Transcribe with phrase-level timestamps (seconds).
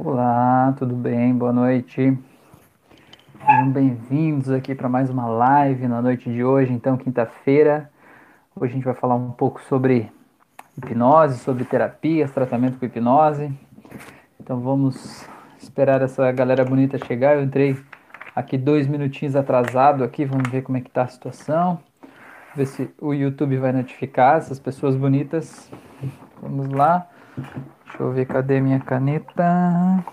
[0.00, 1.34] Olá, tudo bem?
[1.34, 2.16] Boa noite.
[3.44, 7.90] Sejam bem-vindos aqui para mais uma live na noite de hoje, então, quinta-feira.
[8.54, 10.08] Hoje a gente vai falar um pouco sobre
[10.76, 13.52] hipnose, sobre terapias, tratamento com hipnose.
[14.38, 15.28] Então vamos
[15.60, 17.34] esperar essa galera bonita chegar.
[17.34, 17.76] Eu entrei
[18.36, 21.80] aqui dois minutinhos atrasado aqui, vamos ver como é que tá a situação.
[22.54, 25.68] Ver se o YouTube vai notificar essas pessoas bonitas.
[26.40, 27.04] Vamos lá.
[27.88, 30.04] Deixa eu ver, cadê minha caneta?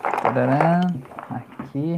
[1.29, 1.97] Aqui.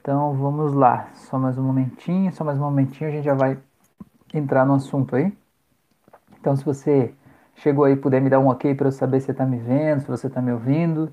[0.00, 1.08] Então vamos lá.
[1.14, 3.56] Só mais um momentinho, só mais um momentinho, a gente já vai
[4.34, 5.32] entrar no assunto aí.
[6.40, 7.14] Então, se você
[7.54, 10.00] chegou aí, puder me dar um ok para eu saber se você está me vendo,
[10.00, 11.06] se você está me ouvindo,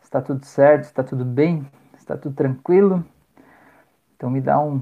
[0.00, 3.04] se está tudo certo, se está tudo bem, se está tudo tranquilo.
[4.16, 4.80] Então, me dá um,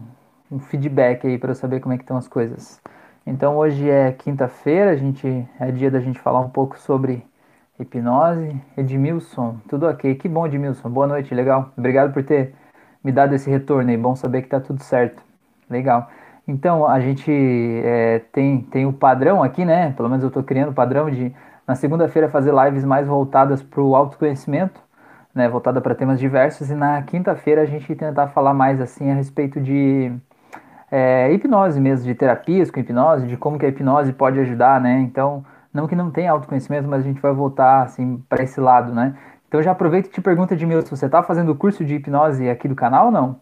[0.51, 2.81] um feedback aí para eu saber como é que estão as coisas.
[3.27, 5.27] Então, hoje é quinta-feira, a gente
[5.59, 7.27] é dia da gente falar um pouco sobre
[7.79, 10.15] Hipnose, Edmilson, tudo ok.
[10.15, 10.89] Que bom, Edmilson.
[10.89, 11.73] Boa noite, legal.
[11.77, 12.55] Obrigado por ter
[13.05, 13.97] me dado esse retorno aí.
[13.97, 15.23] Bom saber que tá tudo certo.
[15.69, 16.09] Legal.
[16.49, 17.31] Então, a gente
[17.85, 19.93] é, tem, tem o padrão aqui, né?
[19.93, 21.35] Pelo menos eu estou criando o padrão de,
[21.67, 24.81] na segunda-feira, fazer lives mais voltadas para o autoconhecimento,
[25.35, 25.49] né?
[25.49, 26.71] Voltada para temas diversos.
[26.71, 30.13] E na quinta-feira a gente tentar falar mais, assim, a respeito de
[30.91, 35.01] é, hipnose mesmo, de terapias com hipnose, de como que a hipnose pode ajudar, né?
[35.01, 35.45] Então
[35.77, 39.15] não que não tenha autoconhecimento, mas a gente vai voltar assim para esse lado, né?
[39.47, 42.67] Então já aproveita e te mim, se você está fazendo o curso de hipnose aqui
[42.67, 43.37] do canal ou não?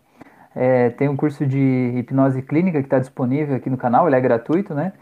[0.55, 4.21] É, tem um curso de hipnose clínica que está disponível aqui no canal, ele é
[4.21, 4.93] gratuito, né?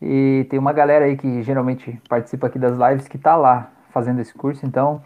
[0.00, 4.20] E tem uma galera aí que geralmente participa aqui das lives que está lá fazendo
[4.20, 5.02] esse curso, então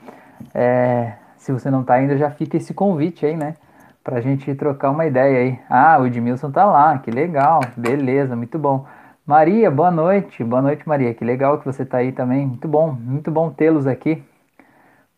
[0.55, 3.55] é, se você não está ainda, já fica esse convite aí, né?
[4.03, 5.59] Pra gente trocar uma ideia aí.
[5.69, 8.87] Ah, o Edmilson tá lá, que legal, beleza, muito bom.
[9.27, 10.45] Maria, boa noite.
[10.45, 11.13] Boa noite, Maria.
[11.13, 12.47] Que legal que você está aí também.
[12.47, 14.23] Muito bom, muito bom tê-los aqui.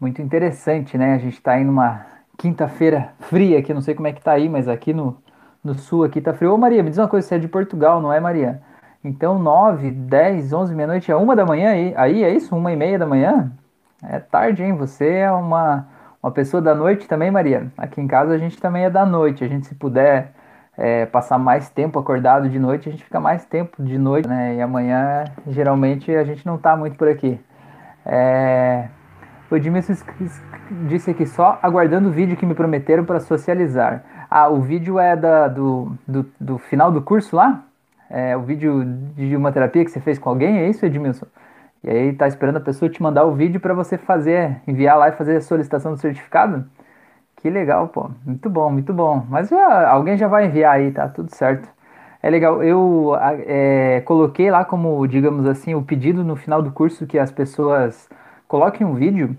[0.00, 1.14] Muito interessante, né?
[1.14, 2.06] A gente está aí numa
[2.38, 5.18] quinta-feira fria aqui, não sei como é que tá aí, mas aqui no,
[5.62, 6.54] no sul aqui tá frio.
[6.54, 8.62] Ô Maria, me diz uma coisa, você é de Portugal, não é, Maria?
[9.04, 12.56] Então, 9, 10, 11, meia-noite, é uma da manhã aí, aí é isso?
[12.56, 13.52] Uma e meia da manhã?
[14.02, 14.72] É tarde, hein?
[14.76, 15.86] Você é uma,
[16.22, 17.70] uma pessoa da noite também, Maria?
[17.76, 19.44] Aqui em casa a gente também é da noite.
[19.44, 20.32] A gente, se puder
[20.78, 24.54] é, passar mais tempo acordado de noite, a gente fica mais tempo de noite, né?
[24.54, 27.38] E amanhã, geralmente, a gente não tá muito por aqui.
[28.06, 28.86] É...
[29.50, 29.94] O Edmilson
[30.88, 34.04] disse aqui só aguardando o vídeo que me prometeram para socializar.
[34.30, 37.64] Ah, o vídeo é da, do, do, do final do curso lá?
[38.08, 38.84] É o vídeo
[39.16, 40.58] de uma terapia que você fez com alguém?
[40.58, 41.26] É isso, Edmilson?
[41.82, 45.08] E aí tá esperando a pessoa te mandar o vídeo para você fazer, enviar lá
[45.08, 46.64] e fazer a solicitação do certificado?
[47.40, 48.10] Que legal, pô.
[48.26, 49.24] Muito bom, muito bom.
[49.28, 51.68] Mas já, alguém já vai enviar aí, tá tudo certo.
[52.22, 52.62] É legal.
[52.62, 53.14] Eu
[53.46, 58.08] é, coloquei lá como, digamos assim, o pedido no final do curso que as pessoas
[58.48, 59.36] coloquem um vídeo,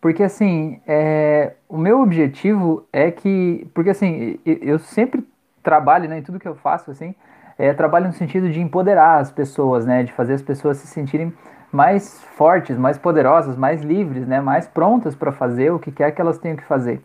[0.00, 5.26] porque assim, é, o meu objetivo é que, porque assim, eu sempre
[5.62, 7.14] trabalho, né, em tudo que eu faço, assim,
[7.58, 11.32] é, trabalho no sentido de empoderar as pessoas, né, de fazer as pessoas se sentirem
[11.70, 16.20] mais fortes, mais poderosas, mais livres, né, mais prontas para fazer o que quer que
[16.20, 17.02] elas tenham que fazer.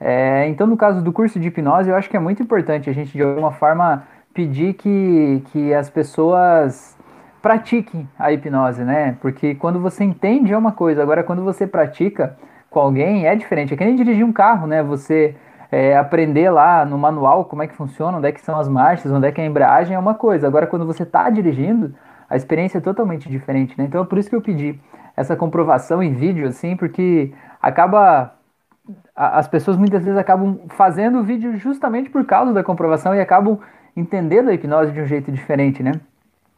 [0.00, 2.92] É, então, no caso do curso de hipnose, eu acho que é muito importante a
[2.92, 6.96] gente, de alguma forma, pedir que, que as pessoas
[7.40, 9.16] pratiquem a hipnose, né?
[9.20, 12.36] Porque quando você entende é uma coisa, agora quando você pratica
[12.68, 13.72] com alguém é diferente.
[13.72, 14.82] É que nem dirigir um carro, né?
[14.82, 15.34] Você
[15.70, 19.10] é, aprender lá no manual como é que funciona, onde é que são as marchas,
[19.10, 20.46] onde é que é a embreagem é uma coisa.
[20.46, 21.94] Agora, quando você está dirigindo,
[22.28, 23.84] a experiência é totalmente diferente, né?
[23.84, 24.78] Então, é por isso que eu pedi
[25.16, 27.32] essa comprovação em vídeo, assim, porque
[27.62, 28.34] acaba
[29.14, 33.58] as pessoas muitas vezes acabam fazendo o vídeo justamente por causa da comprovação e acabam
[33.96, 35.92] entendendo a hipnose de um jeito diferente, né?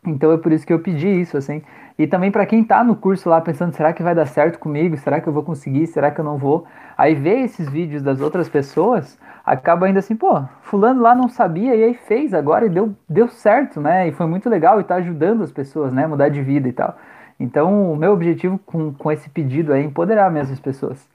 [0.06, 1.62] Então é por isso que eu pedi isso, assim.
[1.98, 4.96] E também para quem está no curso lá pensando, será que vai dar certo comigo?
[4.96, 5.86] Será que eu vou conseguir?
[5.86, 6.64] Será que eu não vou?
[6.96, 11.74] Aí ver esses vídeos das outras pessoas, acaba ainda assim, pô, fulano lá não sabia
[11.74, 14.08] e aí fez agora e deu, deu certo, né?
[14.08, 16.06] E foi muito legal e está ajudando as pessoas, né?
[16.06, 16.96] Mudar de vida e tal.
[17.38, 21.08] Então o meu objetivo com, com esse pedido é empoderar mesmo as pessoas.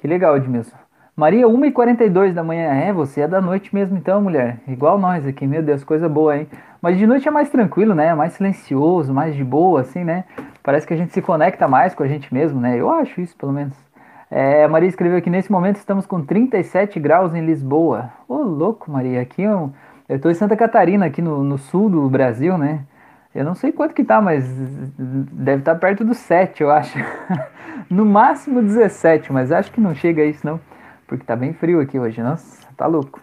[0.00, 0.74] Que legal, Edmilson.
[1.14, 2.72] Maria, 1h42 da manhã.
[2.72, 4.56] É, você é da noite mesmo então, mulher.
[4.66, 6.48] Igual nós aqui, meu Deus, coisa boa, hein?
[6.80, 8.14] Mas de noite é mais tranquilo, né?
[8.14, 10.24] Mais silencioso, mais de boa, assim, né?
[10.62, 12.80] Parece que a gente se conecta mais com a gente mesmo, né?
[12.80, 13.74] Eu acho isso, pelo menos.
[14.30, 18.10] É, Maria escreveu aqui, nesse momento estamos com 37 graus em Lisboa.
[18.26, 19.70] Ô, louco, Maria, aqui eu,
[20.08, 22.86] eu tô em Santa Catarina, aqui no, no sul do Brasil, né?
[23.34, 26.98] Eu não sei quanto que tá, mas deve estar tá perto dos 7, eu acho.
[27.88, 30.58] no máximo 17, mas acho que não chega a isso não,
[31.06, 32.20] porque tá bem frio aqui hoje.
[32.20, 33.20] Nossa, tá louco.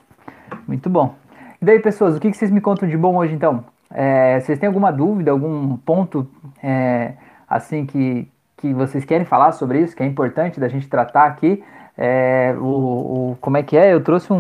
[0.66, 1.16] Muito bom.
[1.62, 3.66] E daí, pessoas, o que, vocês me contam de bom hoje então?
[3.92, 6.28] É, vocês têm alguma dúvida, algum ponto
[6.64, 7.14] é,
[7.50, 11.64] assim que, que vocês querem falar sobre isso, que é importante da gente tratar aqui?
[11.98, 13.92] É, o, o, como é que é?
[13.92, 14.36] Eu trouxe um.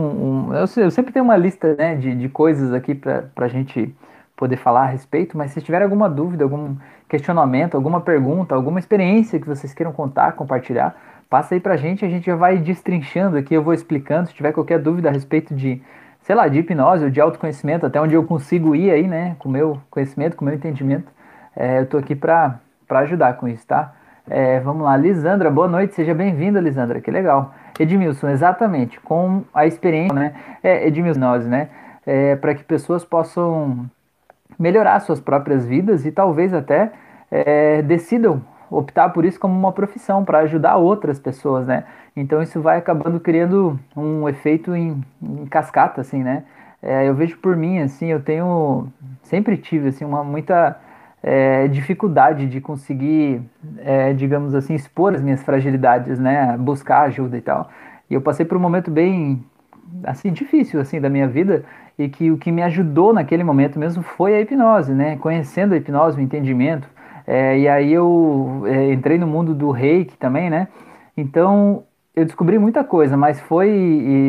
[0.49, 3.95] um eu, eu, sempre tenho uma lista né, de, de coisas aqui para a gente
[4.37, 6.75] poder falar a respeito, mas se tiver alguma dúvida, algum
[7.09, 10.95] questionamento, alguma pergunta, alguma experiência que vocês queiram contar, compartilhar,
[11.27, 14.27] passa aí para a gente, a gente já vai destrinchando aqui, eu vou explicando.
[14.27, 15.81] Se tiver qualquer dúvida a respeito de,
[16.21, 19.49] sei lá, de hipnose ou de autoconhecimento, até onde eu consigo ir aí, né, com
[19.49, 21.11] o meu conhecimento, com o meu entendimento,
[21.55, 23.93] é, eu tô aqui para ajudar com isso, tá?
[24.29, 27.55] É, vamos lá, Lisandra, boa noite, seja bem-vinda, Lisandra, que legal.
[27.79, 30.35] Edmilson, exatamente, com a experiência, né?
[30.61, 31.69] É, Edmilson, né?
[32.05, 33.89] É, para que pessoas possam
[34.57, 36.91] melhorar suas próprias vidas e talvez até
[37.31, 41.85] é, decidam optar por isso como uma profissão para ajudar outras pessoas, né?
[42.15, 46.43] Então isso vai acabando criando um efeito em, em cascata, assim, né?
[46.81, 48.87] É, eu vejo por mim, assim, eu tenho
[49.23, 50.79] sempre tive assim uma muita
[51.23, 53.41] é, dificuldade de conseguir,
[53.79, 56.55] é, digamos assim, expor as minhas fragilidades, né?
[56.57, 57.69] Buscar ajuda e tal.
[58.09, 59.43] E eu passei por um momento bem,
[60.03, 61.65] assim, difícil, assim, da minha vida
[61.97, 65.17] e que o que me ajudou naquele momento mesmo foi a hipnose, né?
[65.17, 66.87] Conhecendo a hipnose, o entendimento.
[67.25, 70.67] É, e aí eu é, entrei no mundo do reiki também, né?
[71.15, 71.83] Então
[72.15, 73.69] eu descobri muita coisa, mas foi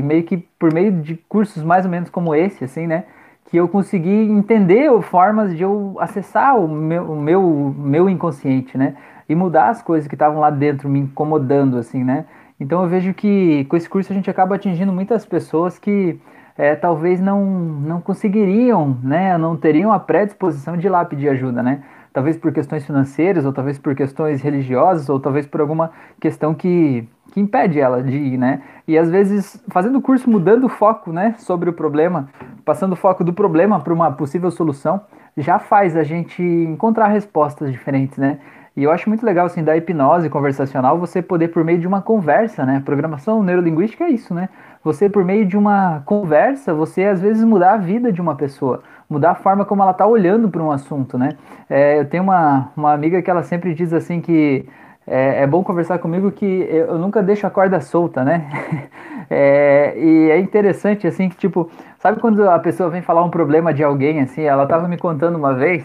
[0.04, 3.04] meio que por meio de cursos mais ou menos como esse, assim, né?
[3.50, 8.94] que eu consegui entender formas de eu acessar o meu, o meu, meu inconsciente, né?
[9.26, 12.26] E mudar as coisas que estavam lá dentro me incomodando, assim, né?
[12.60, 16.20] Então eu vejo que com esse curso a gente acaba atingindo muitas pessoas que
[16.58, 19.38] é, talvez não, não conseguiriam, né?
[19.38, 21.84] Não teriam a predisposição de ir lá pedir ajuda, né?
[22.12, 27.08] Talvez por questões financeiras, ou talvez por questões religiosas, ou talvez por alguma questão que,
[27.30, 28.60] que impede ela de ir, né?
[28.88, 32.28] E às vezes fazendo o curso, mudando o foco, né, sobre o problema,
[32.64, 35.00] passando o foco do problema para uma possível solução,
[35.36, 38.40] já faz a gente encontrar respostas diferentes, né?
[38.76, 42.00] E eu acho muito legal, assim, da hipnose conversacional, você poder, por meio de uma
[42.00, 42.80] conversa, né?
[42.84, 44.48] Programação neurolinguística é isso, né?
[44.84, 48.82] Você, por meio de uma conversa, você às vezes mudar a vida de uma pessoa,
[49.08, 51.36] mudar a forma como ela está olhando para um assunto, né?
[51.68, 54.68] É, eu tenho uma, uma amiga que ela sempre diz assim que
[55.06, 58.48] é, é, bom conversar comigo que eu nunca deixo a corda solta, né?
[59.30, 63.74] É, e é interessante, assim, que tipo, sabe quando a pessoa vem falar um problema
[63.74, 65.84] de alguém, assim, ela tava me contando uma vez,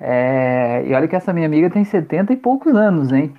[0.00, 3.32] é, e olha que essa minha amiga tem 70 e poucos anos, hein?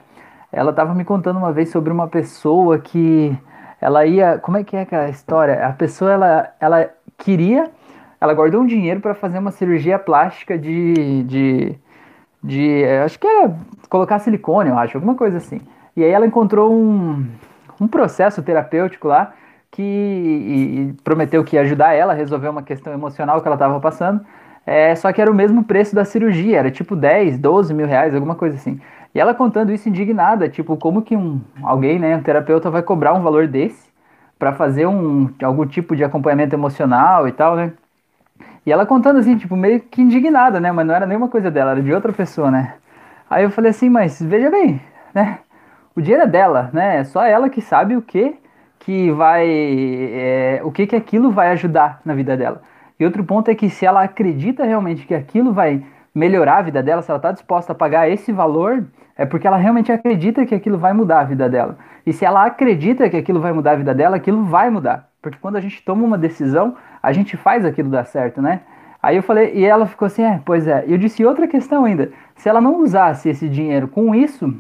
[0.50, 3.38] Ela tava me contando uma vez sobre uma pessoa que
[3.84, 5.66] ela ia, como é que é a história?
[5.66, 7.70] A pessoa, ela, ela queria,
[8.20, 11.80] ela guardou um dinheiro para fazer uma cirurgia plástica de, de
[12.44, 12.84] de.
[13.06, 13.56] Acho que era
[13.90, 15.62] colocar silicone, eu acho, alguma coisa assim.
[15.96, 17.26] E aí ela encontrou um,
[17.80, 19.34] um processo terapêutico lá
[19.72, 23.56] que e, e prometeu que ia ajudar ela a resolver uma questão emocional que ela
[23.56, 24.22] estava passando.
[24.66, 28.14] É, só que era o mesmo preço da cirurgia, era tipo 10, 12 mil reais,
[28.16, 28.80] alguma coisa assim.
[29.14, 33.14] E ela contando isso indignada, tipo, como que um alguém, né, um terapeuta vai cobrar
[33.14, 33.92] um valor desse
[34.40, 37.74] para fazer um algum tipo de acompanhamento emocional e tal, né?
[38.66, 40.72] E ela contando assim, tipo, meio que indignada, né?
[40.72, 42.76] Mas não era nenhuma coisa dela, era de outra pessoa, né?
[43.30, 44.82] Aí eu falei assim, mas veja bem,
[45.14, 45.40] né?
[45.96, 46.98] O dinheiro é dela, né?
[46.98, 48.36] É só ela que sabe o que
[48.80, 52.62] que vai, é, o que que aquilo vai ajudar na vida dela.
[53.00, 55.84] E outro ponto é que se ela acredita realmente que aquilo vai
[56.14, 58.86] melhorar a vida dela, se ela está disposta a pagar esse valor,
[59.18, 61.78] é porque ela realmente acredita que aquilo vai mudar a vida dela.
[62.06, 65.10] E se ela acredita que aquilo vai mudar a vida dela, aquilo vai mudar.
[65.22, 68.62] Porque quando a gente toma uma decisão, a gente faz aquilo dar certo, né?
[69.02, 70.84] Aí eu falei, e ela ficou assim, é, pois é.
[70.88, 72.12] E eu disse outra questão ainda.
[72.36, 74.54] Se ela não usasse esse dinheiro com isso,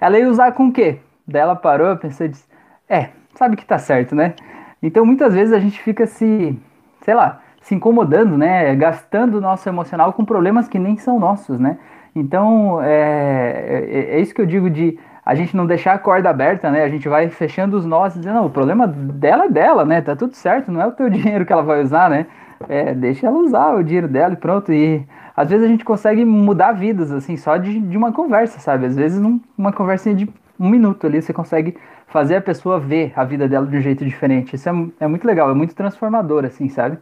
[0.00, 0.98] ela ia usar com o quê?
[1.26, 2.44] Daí ela parou, eu pensei, disse,
[2.88, 4.34] é, sabe que tá certo, né?
[4.82, 6.58] Então muitas vezes a gente fica se,
[7.02, 8.74] sei lá, se incomodando, né?
[8.76, 11.78] Gastando o nosso emocional com problemas que nem são nossos, né?
[12.14, 16.28] Então é, é, é isso que eu digo de a gente não deixar a corda
[16.28, 16.84] aberta, né?
[16.84, 20.02] A gente vai fechando os nós, dizendo, não, o problema dela é dela, né?
[20.02, 22.26] Tá tudo certo, não é o teu dinheiro que ela vai usar, né?
[22.68, 24.70] É, deixa ela usar o dinheiro dela e pronto.
[24.70, 25.02] E
[25.34, 28.84] às vezes a gente consegue mudar vidas, assim, só de, de uma conversa, sabe?
[28.84, 30.28] Às vezes num, uma conversinha de
[30.60, 31.74] um minuto ali, você consegue
[32.06, 34.54] fazer a pessoa ver a vida dela de um jeito diferente.
[34.54, 36.98] Isso é, é muito legal, é muito transformador, assim, sabe?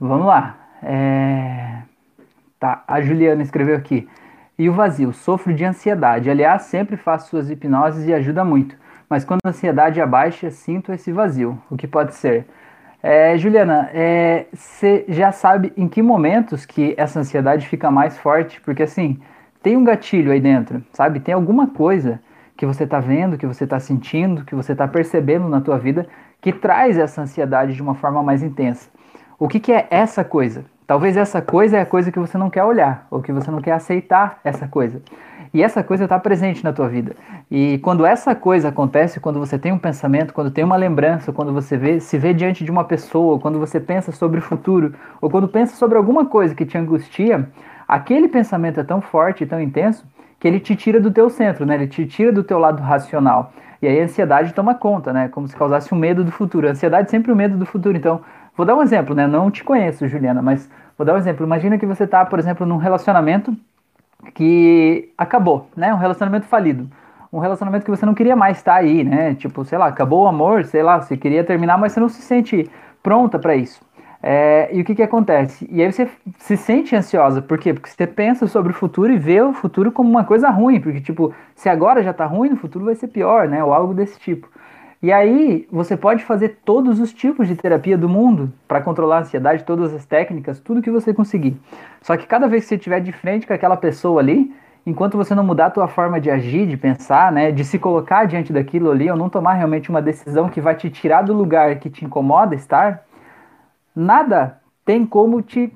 [0.00, 0.56] Vamos lá.
[0.82, 1.78] É...
[2.58, 4.08] Tá, a Juliana escreveu aqui.
[4.58, 6.30] E o vazio, sofro de ansiedade.
[6.30, 8.76] Aliás, sempre faço suas hipnoses e ajuda muito.
[9.08, 11.58] Mas quando a ansiedade abaixa, sinto esse vazio.
[11.70, 12.46] O que pode ser?
[13.02, 13.90] É, Juliana,
[14.52, 18.60] você é, já sabe em que momentos que essa ansiedade fica mais forte?
[18.62, 19.20] Porque assim,
[19.62, 21.20] tem um gatilho aí dentro, sabe?
[21.20, 22.20] Tem alguma coisa
[22.56, 26.06] que você está vendo, que você está sentindo, que você está percebendo na tua vida
[26.40, 28.88] que traz essa ansiedade de uma forma mais intensa.
[29.38, 30.64] O que, que é essa coisa?
[30.86, 33.60] Talvez essa coisa é a coisa que você não quer olhar, ou que você não
[33.60, 35.02] quer aceitar essa coisa.
[35.52, 37.16] E essa coisa está presente na tua vida.
[37.50, 41.52] E quando essa coisa acontece, quando você tem um pensamento, quando tem uma lembrança, quando
[41.52, 45.30] você vê, se vê diante de uma pessoa, quando você pensa sobre o futuro, ou
[45.30, 47.48] quando pensa sobre alguma coisa que te angustia,
[47.88, 50.06] aquele pensamento é tão forte, tão intenso,
[50.38, 51.76] que ele te tira do teu centro, né?
[51.76, 53.52] Ele te tira do teu lado racional.
[53.80, 55.28] E aí a ansiedade toma conta, né?
[55.28, 56.66] Como se causasse um medo do futuro.
[56.66, 57.96] A ansiedade é sempre o um medo do futuro.
[57.96, 58.20] Então,
[58.56, 59.26] vou dar um exemplo, né?
[59.26, 61.44] Não te conheço, Juliana, mas vou dar um exemplo.
[61.44, 63.56] Imagina que você está, por exemplo, num relacionamento
[64.34, 65.92] que acabou, né?
[65.92, 66.88] Um relacionamento falido.
[67.32, 69.34] Um relacionamento que você não queria mais estar aí, né?
[69.34, 72.22] Tipo, sei lá, acabou o amor, sei lá, você queria terminar, mas você não se
[72.22, 72.70] sente
[73.02, 73.80] pronta para isso.
[74.26, 75.68] É, e o que, que acontece?
[75.70, 76.08] E aí você
[76.38, 77.74] se sente ansiosa, por quê?
[77.74, 80.98] Porque você pensa sobre o futuro e vê o futuro como uma coisa ruim, porque,
[80.98, 83.62] tipo, se agora já tá ruim, no futuro vai ser pior, né?
[83.62, 84.48] Ou algo desse tipo.
[85.04, 89.20] E aí você pode fazer todos os tipos de terapia do mundo para controlar a
[89.20, 91.60] ansiedade, todas as técnicas, tudo que você conseguir.
[92.00, 94.50] Só que cada vez que você estiver de frente com aquela pessoa ali,
[94.86, 98.24] enquanto você não mudar a tua forma de agir, de pensar, né, de se colocar
[98.24, 101.78] diante daquilo ali, ou não tomar realmente uma decisão que vai te tirar do lugar
[101.78, 103.02] que te incomoda estar,
[103.94, 105.70] nada tem como te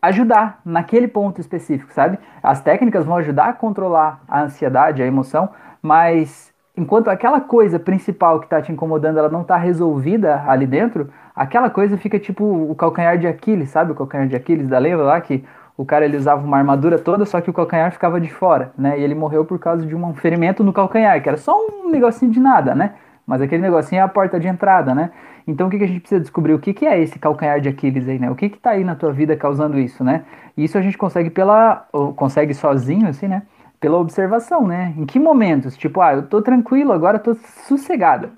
[0.00, 2.18] ajudar naquele ponto específico, sabe?
[2.42, 5.50] As técnicas vão ajudar a controlar a ansiedade, a emoção,
[5.82, 11.08] mas enquanto aquela coisa principal que está te incomodando, ela não está resolvida ali dentro,
[11.34, 13.92] aquela coisa fica tipo o calcanhar de Aquiles, sabe?
[13.92, 15.44] O calcanhar de Aquiles da lembra lá que
[15.76, 18.98] o cara ele usava uma armadura toda, só que o calcanhar ficava de fora, né?
[18.98, 22.30] E ele morreu por causa de um ferimento no calcanhar, que era só um negocinho
[22.30, 22.94] de nada, né?
[23.26, 25.10] Mas aquele negocinho é a porta de entrada, né?
[25.46, 26.54] Então o que, que a gente precisa descobrir?
[26.54, 28.30] O que, que é esse calcanhar de Aquiles aí, né?
[28.30, 30.24] O que que tá aí na tua vida causando isso, né?
[30.56, 31.86] E isso a gente consegue pela.
[32.16, 33.42] consegue sozinho, assim, né?
[33.84, 34.94] Pela observação, né?
[34.96, 35.76] Em que momentos?
[35.76, 37.34] Tipo, ah, eu tô tranquilo, agora tô
[37.68, 38.30] sossegada.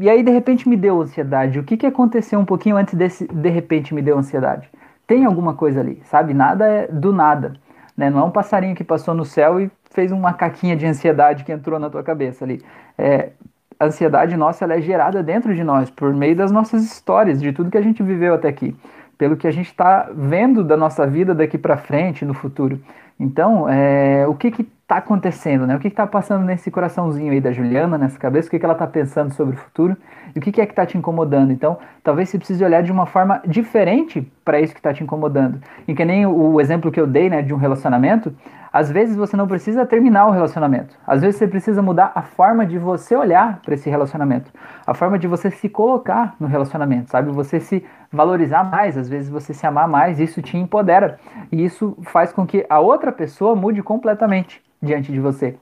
[0.00, 1.58] E aí, de repente, me deu ansiedade.
[1.58, 4.70] O que, que aconteceu um pouquinho antes desse, de repente, me deu ansiedade?
[5.06, 6.32] Tem alguma coisa ali, sabe?
[6.32, 7.52] Nada é do nada.
[7.94, 8.08] Né?
[8.08, 11.52] Não é um passarinho que passou no céu e fez uma caquinha de ansiedade que
[11.52, 12.62] entrou na tua cabeça ali.
[12.96, 13.32] É,
[13.78, 17.52] a ansiedade nossa ela é gerada dentro de nós, por meio das nossas histórias, de
[17.52, 18.74] tudo que a gente viveu até aqui,
[19.16, 22.80] pelo que a gente está vendo da nossa vida daqui para frente, no futuro.
[23.18, 25.76] Então, é, o que está acontecendo, né?
[25.76, 28.48] O que está passando nesse coraçãozinho aí da Juliana, nessa cabeça?
[28.48, 29.96] O que, que ela está pensando sobre o futuro?
[30.34, 31.52] E o que, que é que está te incomodando?
[31.52, 35.60] Então, talvez você precise olhar de uma forma diferente para isso que está te incomodando.
[35.88, 38.34] E que nem o, exemplo que eu dei, né, de um relacionamento,
[38.72, 40.96] às vezes você não precisa terminar o relacionamento.
[41.06, 44.50] Às vezes você precisa mudar a forma de você olhar para esse relacionamento,
[44.86, 47.30] a forma de você se colocar no relacionamento, sabe?
[47.30, 51.18] Você se valorizar mais, às vezes você se amar mais, isso te empodera.
[51.50, 55.56] E isso faz com que a outra pessoa mude completamente diante de você.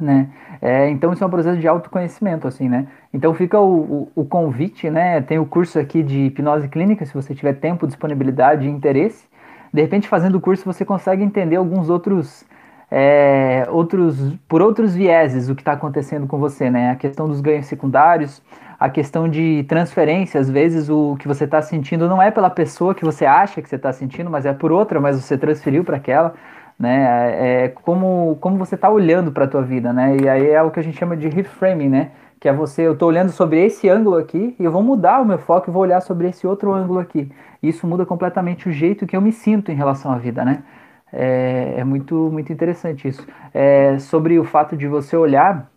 [0.00, 0.28] Né?
[0.60, 2.86] É, então isso é um processo de autoconhecimento, assim, né?
[3.12, 5.20] Então fica o, o, o, convite, né?
[5.22, 9.26] Tem o curso aqui de hipnose clínica, se você tiver tempo, disponibilidade e interesse,
[9.72, 12.44] de repente, fazendo o curso, você consegue entender alguns outros,
[12.90, 16.90] é, outros por outros vieses o que está acontecendo com você, né?
[16.90, 18.42] A questão dos ganhos secundários,
[18.78, 22.94] a questão de transferência, às vezes o que você está sentindo não é pela pessoa
[22.94, 25.96] que você acha que você está sentindo, mas é por outra, mas você transferiu para
[25.96, 26.34] aquela,
[26.78, 27.04] né?
[27.04, 30.16] É, é como, como você está olhando para a tua vida, né?
[30.22, 32.10] E aí é o que a gente chama de reframing, né?
[32.38, 35.24] que é você, eu estou olhando sobre esse ângulo aqui e eu vou mudar o
[35.24, 37.30] meu foco e vou olhar sobre esse outro ângulo aqui.
[37.62, 40.62] Isso muda completamente o jeito que eu me sinto em relação à vida, né?
[41.12, 43.26] É, é muito, muito interessante isso.
[43.54, 45.70] É, sobre o fato de você olhar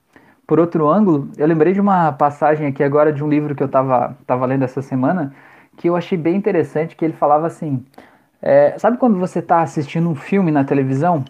[0.46, 3.68] por outro ângulo, eu lembrei de uma passagem aqui agora de um livro que eu
[3.68, 5.34] estava tava lendo essa semana
[5.78, 7.86] que eu achei bem interessante, que ele falava assim,
[8.42, 11.24] é, sabe quando você está assistindo um filme na televisão,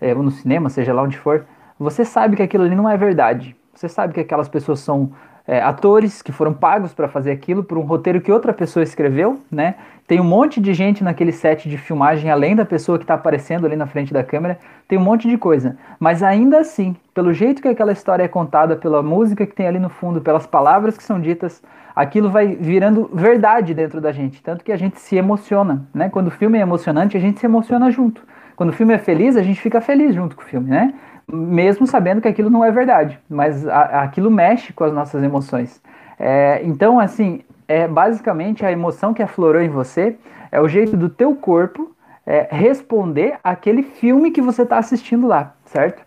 [0.00, 1.44] é, ou no cinema, seja lá onde for,
[1.78, 5.12] você sabe que aquilo ali não é verdade, você sabe que aquelas pessoas são
[5.46, 9.40] é, atores que foram pagos para fazer aquilo por um roteiro que outra pessoa escreveu,
[9.50, 9.76] né?
[10.06, 13.66] Tem um monte de gente naquele set de filmagem, além da pessoa que está aparecendo
[13.66, 15.76] ali na frente da câmera, tem um monte de coisa.
[15.98, 19.80] Mas ainda assim, pelo jeito que aquela história é contada, pela música que tem ali
[19.80, 21.60] no fundo, pelas palavras que são ditas,
[21.94, 24.40] aquilo vai virando verdade dentro da gente.
[24.42, 26.08] Tanto que a gente se emociona, né?
[26.08, 28.22] Quando o filme é emocionante, a gente se emociona junto.
[28.54, 30.94] Quando o filme é feliz, a gente fica feliz junto com o filme, né?
[31.30, 35.82] Mesmo sabendo que aquilo não é verdade, mas a, aquilo mexe com as nossas emoções.
[36.18, 40.16] É, então, assim, é basicamente a emoção que aflorou em você
[40.52, 45.54] é o jeito do teu corpo é, responder aquele filme que você está assistindo lá,
[45.64, 46.04] certo?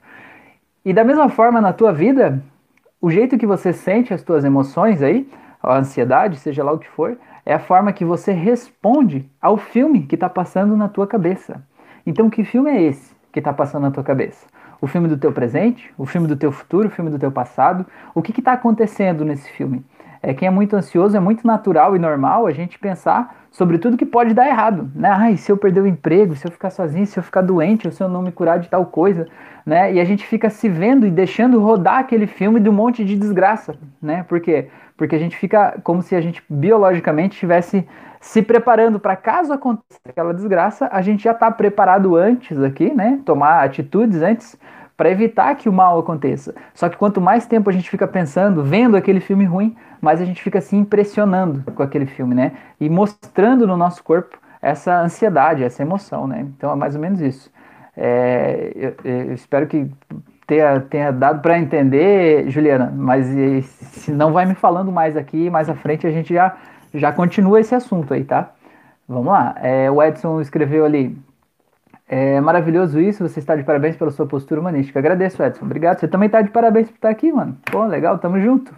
[0.84, 2.42] E da mesma forma na tua vida,
[3.02, 5.30] o jeito que você sente as tuas emoções aí,
[5.62, 10.04] a ansiedade, seja lá o que for, é a forma que você responde ao filme
[10.04, 11.64] que está passando na tua cabeça.
[12.06, 14.48] Então, que filme é esse que está passando na tua cabeça?
[14.82, 17.86] O filme do teu presente, o filme do teu futuro, o filme do teu passado.
[18.14, 19.84] O que está acontecendo nesse filme?
[20.22, 23.98] É, quem é muito ansioso é muito natural e normal a gente pensar sobre tudo
[23.98, 25.10] que pode dar errado, né?
[25.10, 27.92] Ai, se eu perder o emprego, se eu ficar sozinho, se eu ficar doente, ou
[27.92, 29.28] se eu não me curar de tal coisa,
[29.66, 29.94] né?
[29.94, 33.18] E a gente fica se vendo e deixando rodar aquele filme de um monte de
[33.18, 34.24] desgraça, né?
[34.24, 34.68] Por quê?
[34.96, 37.88] Porque a gente fica como se a gente biologicamente estivesse
[38.20, 43.20] se preparando para caso aconteça aquela desgraça, a gente já está preparado antes aqui, né?
[43.26, 44.58] Tomar atitudes antes
[45.00, 46.54] para evitar que o mal aconteça.
[46.74, 50.26] Só que quanto mais tempo a gente fica pensando, vendo aquele filme ruim, mais a
[50.26, 52.52] gente fica se impressionando com aquele filme, né?
[52.82, 56.42] E mostrando no nosso corpo essa ansiedade, essa emoção, né?
[56.42, 57.50] Então é mais ou menos isso.
[57.96, 59.90] É, eu, eu, espero que
[60.46, 63.26] tenha, tenha dado para entender, Juliana, mas
[63.68, 66.58] se não vai me falando mais aqui, mais à frente a gente já,
[66.94, 68.52] já continua esse assunto aí, tá?
[69.08, 69.56] Vamos lá.
[69.62, 71.18] É, o Edson escreveu ali.
[72.12, 74.98] É maravilhoso isso, você está de parabéns pela sua postura humanística.
[74.98, 75.64] Agradeço, Edson.
[75.64, 76.00] Obrigado.
[76.00, 77.56] Você também está de parabéns por estar aqui, mano.
[77.72, 78.74] Pô, legal, tamo junto.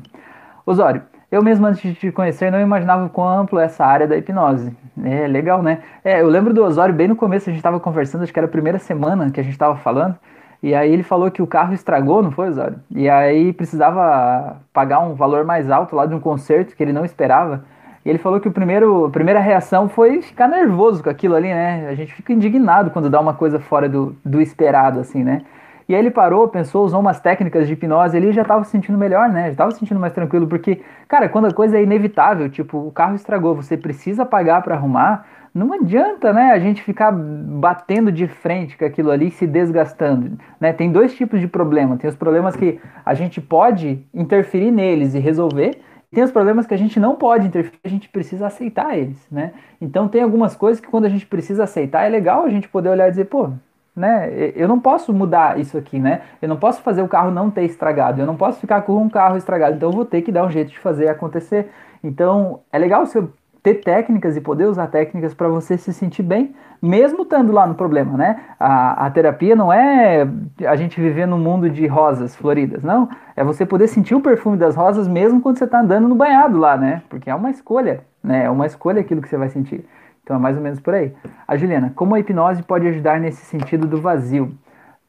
[0.65, 4.05] Osório, eu mesmo antes de te conhecer não imaginava o quão amplo é essa área
[4.05, 4.75] da hipnose.
[5.01, 5.79] É legal, né?
[6.03, 8.47] É, eu lembro do Osório bem no começo, a gente estava conversando, acho que era
[8.47, 10.17] a primeira semana que a gente estava falando,
[10.61, 12.81] e aí ele falou que o carro estragou, não foi, Osório?
[12.91, 17.05] E aí precisava pagar um valor mais alto lá de um concerto que ele não
[17.05, 17.63] esperava.
[18.03, 21.49] E ele falou que o primeiro, a primeira reação foi ficar nervoso com aquilo ali,
[21.49, 21.87] né?
[21.87, 25.43] A gente fica indignado quando dá uma coisa fora do, do esperado, assim, né?
[25.87, 28.97] E aí ele parou, pensou, usou umas técnicas de hipnose, ele já estava se sentindo
[28.97, 29.43] melhor, né?
[29.45, 32.91] Já estava se sentindo mais tranquilo, porque, cara, quando a coisa é inevitável, tipo, o
[32.91, 38.25] carro estragou, você precisa pagar para arrumar, não adianta, né, a gente ficar batendo de
[38.25, 40.71] frente com aquilo ali, se desgastando, né?
[40.71, 45.19] Tem dois tipos de problema, tem os problemas que a gente pode interferir neles e
[45.19, 45.81] resolver,
[46.13, 49.53] tem os problemas que a gente não pode interferir, a gente precisa aceitar eles, né?
[49.79, 52.89] Então tem algumas coisas que quando a gente precisa aceitar, é legal a gente poder
[52.89, 53.49] olhar e dizer, pô,
[53.95, 54.51] né?
[54.55, 56.21] Eu não posso mudar isso aqui, né?
[56.41, 59.09] Eu não posso fazer o carro não ter estragado, eu não posso ficar com um
[59.09, 61.69] carro estragado, então eu vou ter que dar um jeito de fazer acontecer.
[62.03, 63.23] Então é legal você
[63.63, 67.75] ter técnicas e poder usar técnicas para você se sentir bem, mesmo estando lá no
[67.75, 68.39] problema, né?
[68.59, 70.27] A, a terapia não é
[70.65, 73.07] a gente viver num mundo de rosas floridas, não.
[73.35, 76.57] É você poder sentir o perfume das rosas mesmo quando você está andando no banhado
[76.57, 77.03] lá, né?
[77.07, 78.45] Porque é uma escolha, né?
[78.45, 79.85] É uma escolha aquilo que você vai sentir.
[80.23, 81.13] Então é mais ou menos por aí.
[81.47, 84.51] A Juliana, como a hipnose pode ajudar nesse sentido do vazio?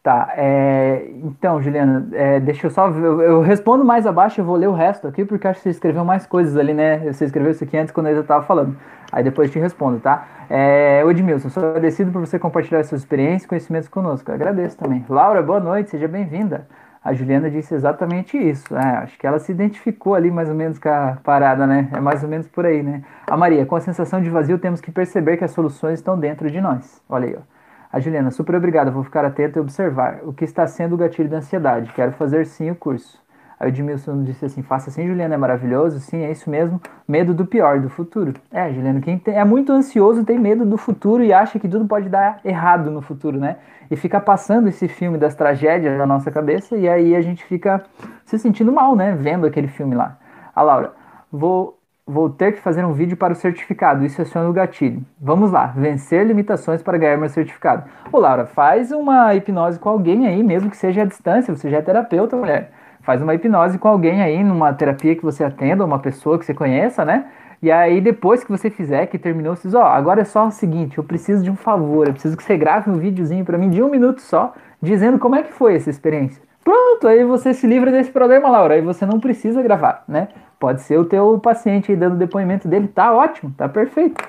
[0.02, 2.88] Tá, é, então, Juliana, é, deixa eu só.
[2.88, 5.70] Eu, eu, respondo mais abaixo, eu vou ler o resto aqui, porque acho que você
[5.70, 6.98] escreveu mais coisas ali, né?
[7.12, 8.76] Você escreveu isso aqui antes quando eu já estava falando.
[9.12, 10.26] Aí depois te respondo, tá?
[10.50, 14.28] É, Edmilson, sou agradecido por você compartilhar suas experiências e conhecimentos conosco.
[14.28, 15.04] Eu agradeço também.
[15.08, 16.66] Laura, boa noite, seja bem-vinda.
[17.04, 18.76] A Juliana disse exatamente isso.
[18.76, 21.88] É, acho que ela se identificou ali mais ou menos com a parada, né?
[21.92, 23.04] É mais ou menos por aí, né?
[23.28, 26.50] A Maria, com a sensação de vazio, temos que perceber que as soluções estão dentro
[26.50, 27.00] de nós.
[27.08, 27.51] Olha aí, ó.
[27.92, 31.28] A Juliana, super obrigada, vou ficar atento e observar o que está sendo o gatilho
[31.28, 31.92] da ansiedade.
[31.92, 33.22] Quero fazer sim o curso.
[33.60, 36.00] Aí o Edmilson disse assim: faça assim, Juliana, é maravilhoso.
[36.00, 36.80] Sim, é isso mesmo.
[37.06, 38.32] Medo do pior, do futuro.
[38.50, 42.08] É, Juliana, quem é muito ansioso tem medo do futuro e acha que tudo pode
[42.08, 43.58] dar errado no futuro, né?
[43.90, 47.84] E fica passando esse filme das tragédias na nossa cabeça e aí a gente fica
[48.24, 49.14] se sentindo mal, né?
[49.14, 50.18] Vendo aquele filme lá.
[50.56, 50.94] A Laura,
[51.30, 54.04] vou Vou ter que fazer um vídeo para o certificado.
[54.04, 55.04] Isso aciona o gatilho.
[55.20, 55.66] Vamos lá.
[55.66, 57.88] Vencer limitações para ganhar meu certificado.
[58.10, 61.54] Ô, Laura, faz uma hipnose com alguém aí, mesmo que seja à distância.
[61.54, 62.72] Você já é terapeuta, mulher.
[63.02, 66.52] Faz uma hipnose com alguém aí, numa terapia que você atenda, uma pessoa que você
[66.52, 67.26] conheça, né?
[67.62, 70.48] E aí, depois que você fizer, que terminou, você diz: Ó, oh, agora é só
[70.48, 72.08] o seguinte: eu preciso de um favor.
[72.08, 75.36] Eu preciso que você grave um videozinho para mim de um minuto só, dizendo como
[75.36, 76.42] é que foi essa experiência.
[76.64, 78.74] Pronto, aí você se livra desse problema, Laura.
[78.74, 80.28] Aí você não precisa gravar, né?
[80.60, 84.22] Pode ser o teu paciente aí dando depoimento dele, tá ótimo, tá perfeito.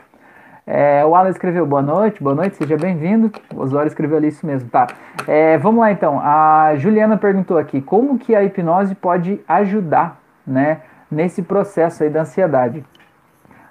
[0.65, 3.31] É, o Alan escreveu boa noite, boa noite, seja bem-vindo.
[3.53, 4.87] O Osório escreveu ali isso mesmo, tá?
[5.27, 6.19] É, vamos lá então.
[6.21, 12.21] A Juliana perguntou aqui como que a hipnose pode ajudar, né, nesse processo aí da
[12.21, 12.83] ansiedade.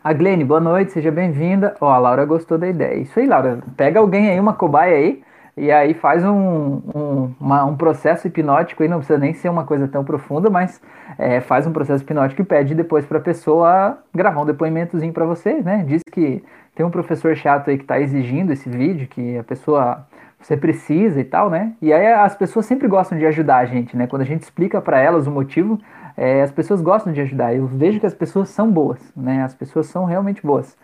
[0.05, 1.75] A Glene, boa noite, seja bem-vinda.
[1.81, 2.97] Ó, a Laura gostou da ideia.
[2.97, 3.59] Isso aí, Laura.
[3.77, 5.23] Pega alguém aí, uma cobaia aí,
[5.57, 9.65] e aí faz um, um, uma, um processo hipnótico, e não precisa nem ser uma
[9.65, 10.81] coisa tão profunda, mas
[11.19, 15.27] é, faz um processo hipnótico e pede depois para a pessoa gravar um depoimentozinho para
[15.27, 15.85] você, né?
[15.87, 16.43] Diz que
[16.75, 20.07] tem um professor chato aí que está exigindo esse vídeo, que a pessoa
[20.41, 21.73] você precisa e tal, né?
[21.81, 24.07] E aí as pessoas sempre gostam de ajudar a gente, né?
[24.07, 25.79] Quando a gente explica para elas o motivo,
[26.17, 27.55] é, as pessoas gostam de ajudar.
[27.55, 29.43] Eu vejo que as pessoas são boas, né?
[29.45, 30.77] As pessoas são realmente boas.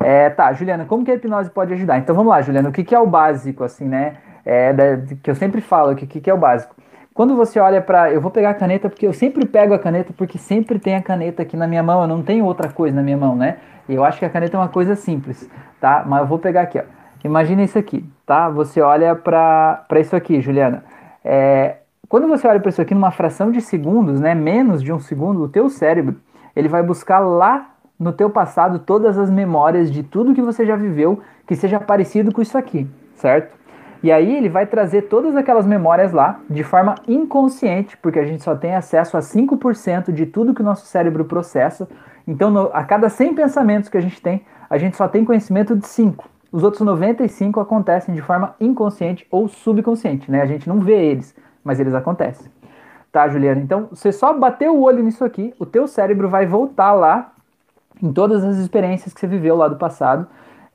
[0.00, 1.98] É, tá, Juliana, como que a hipnose pode ajudar?
[1.98, 4.16] Então vamos lá, Juliana, o que, que é o básico, assim, né?
[4.44, 6.74] É, da, que eu sempre falo, o que, que é o básico?
[7.12, 8.12] Quando você olha para.
[8.12, 11.02] Eu vou pegar a caneta, porque eu sempre pego a caneta, porque sempre tem a
[11.02, 13.56] caneta aqui na minha mão, eu não tenho outra coisa na minha mão, né?
[13.88, 16.04] Eu acho que a caneta é uma coisa simples, tá?
[16.06, 16.82] Mas eu vou pegar aqui, ó.
[17.24, 18.48] Imagina isso aqui, tá?
[18.48, 20.84] Você olha para isso aqui, Juliana.
[21.24, 24.32] É, quando você olha para isso aqui numa fração de segundos, né?
[24.32, 26.20] Menos de um segundo, o teu cérebro
[26.54, 30.76] ele vai buscar lá no teu passado todas as memórias de tudo que você já
[30.76, 33.58] viveu que seja parecido com isso aqui, certo?
[34.02, 38.42] E aí ele vai trazer todas aquelas memórias lá de forma inconsciente, porque a gente
[38.44, 41.88] só tem acesso a 5% de tudo que o nosso cérebro processa.
[42.26, 45.74] Então, no, a cada 100 pensamentos que a gente tem, a gente só tem conhecimento
[45.74, 46.28] de 5.
[46.52, 50.42] Os outros 95 acontecem de forma inconsciente ou subconsciente, né?
[50.42, 51.34] A gente não vê eles,
[51.64, 52.50] mas eles acontecem.
[53.10, 53.60] Tá, Juliana?
[53.60, 57.32] Então, você só bater o olho nisso aqui, o teu cérebro vai voltar lá
[58.02, 60.26] em todas as experiências que você viveu lá do passado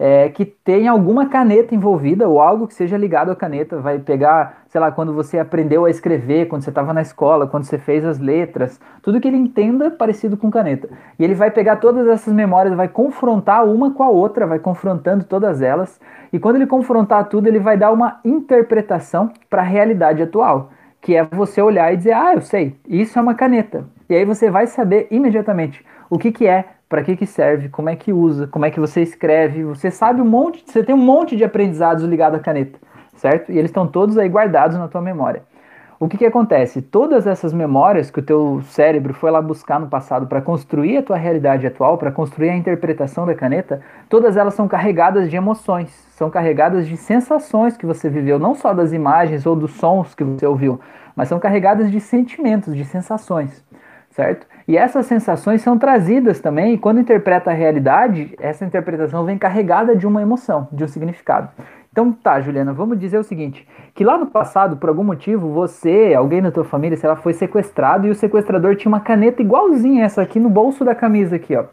[0.06, 3.80] é, que tem alguma caneta envolvida ou algo que seja ligado à caneta.
[3.80, 7.64] Vai pegar, sei lá, quando você aprendeu a escrever, quando você estava na escola, quando
[7.64, 10.90] você fez as letras, tudo que ele entenda parecido com caneta.
[11.18, 15.24] E ele vai pegar todas essas memórias, vai confrontar uma com a outra, vai confrontando
[15.24, 16.00] todas elas.
[16.32, 21.16] E quando ele confrontar tudo, ele vai dar uma interpretação para a realidade atual, que
[21.16, 23.86] é você olhar e dizer: Ah, eu sei, isso é uma caneta.
[24.10, 27.90] E aí você vai saber imediatamente o que, que é para que, que serve, como
[27.90, 29.64] é que usa, como é que você escreve.
[29.64, 32.78] Você sabe um monte, você tem um monte de aprendizados ligados à caneta,
[33.16, 33.52] certo?
[33.52, 35.42] E eles estão todos aí guardados na tua memória.
[36.00, 36.84] O que, que acontece?
[36.84, 41.02] Todas essas memórias que o teu cérebro foi lá buscar no passado para construir a
[41.02, 45.90] tua realidade atual, para construir a interpretação da caneta, todas elas são carregadas de emoções,
[46.12, 50.24] são carregadas de sensações que você viveu, não só das imagens ou dos sons que
[50.24, 50.80] você ouviu,
[51.16, 53.66] mas são carregadas de sentimentos, de sensações,
[54.12, 54.46] certo?
[54.68, 59.96] E essas sensações são trazidas também, e quando interpreta a realidade, essa interpretação vem carregada
[59.96, 61.50] de uma emoção, de um significado.
[61.92, 66.14] Então tá, Juliana, vamos dizer o seguinte, que lá no passado, por algum motivo, você,
[66.18, 70.04] alguém da tua família, sei lá, foi sequestrado e o sequestrador tinha uma caneta igualzinha
[70.04, 71.66] essa aqui no bolso da camisa aqui, ó.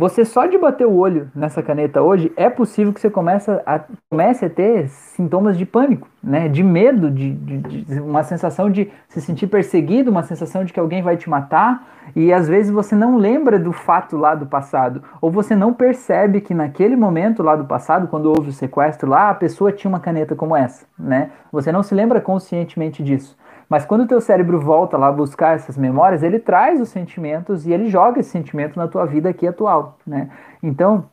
[0.00, 3.84] Você só de bater o olho nessa caneta hoje, é possível que você comece a,
[4.08, 6.48] comece a ter sintomas de pânico, né?
[6.48, 10.80] De medo, de, de, de, uma sensação de se sentir perseguido, uma sensação de que
[10.80, 11.86] alguém vai te matar.
[12.16, 16.40] E às vezes você não lembra do fato lá do passado, ou você não percebe
[16.40, 20.00] que naquele momento lá do passado, quando houve o sequestro lá, a pessoa tinha uma
[20.00, 21.30] caneta como essa, né?
[21.52, 23.36] Você não se lembra conscientemente disso.
[23.70, 27.72] Mas quando o teu cérebro volta lá buscar essas memórias, ele traz os sentimentos e
[27.72, 30.28] ele joga esse sentimento na tua vida aqui atual, né?
[30.60, 31.04] Então,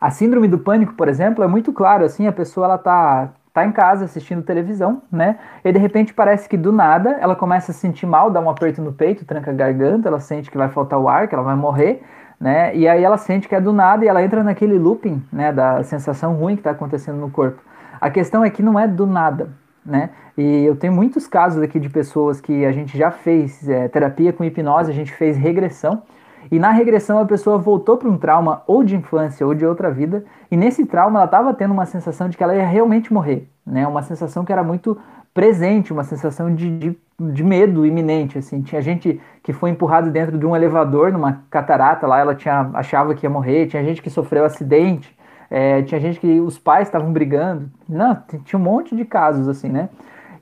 [0.00, 3.64] a síndrome do pânico, por exemplo, é muito claro, assim, a pessoa ela tá tá
[3.64, 5.38] em casa assistindo televisão, né?
[5.64, 8.82] E de repente parece que do nada ela começa a sentir mal, dá um aperto
[8.82, 11.54] no peito, tranca a garganta, ela sente que vai faltar o ar, que ela vai
[11.54, 12.02] morrer,
[12.40, 12.74] né?
[12.74, 15.84] E aí ela sente que é do nada e ela entra naquele looping, né, da
[15.84, 17.62] sensação ruim que está acontecendo no corpo.
[18.00, 19.50] A questão é que não é do nada,
[19.86, 20.10] né?
[20.36, 24.32] E eu tenho muitos casos aqui de pessoas que a gente já fez é, terapia
[24.32, 26.02] com hipnose, a gente fez regressão,
[26.50, 29.90] e na regressão a pessoa voltou para um trauma ou de infância ou de outra
[29.90, 33.48] vida, e nesse trauma ela estava tendo uma sensação de que ela ia realmente morrer,
[33.64, 33.86] né?
[33.86, 34.98] Uma sensação que era muito
[35.32, 38.60] presente, uma sensação de, de, de medo iminente, assim.
[38.60, 43.14] Tinha gente que foi empurrado dentro de um elevador numa catarata lá, ela tinha, achava
[43.14, 45.16] que ia morrer, tinha gente que sofreu acidente,
[45.50, 47.70] é, tinha gente que os pais estavam brigando.
[47.88, 49.88] Não, tinha um monte de casos assim, né?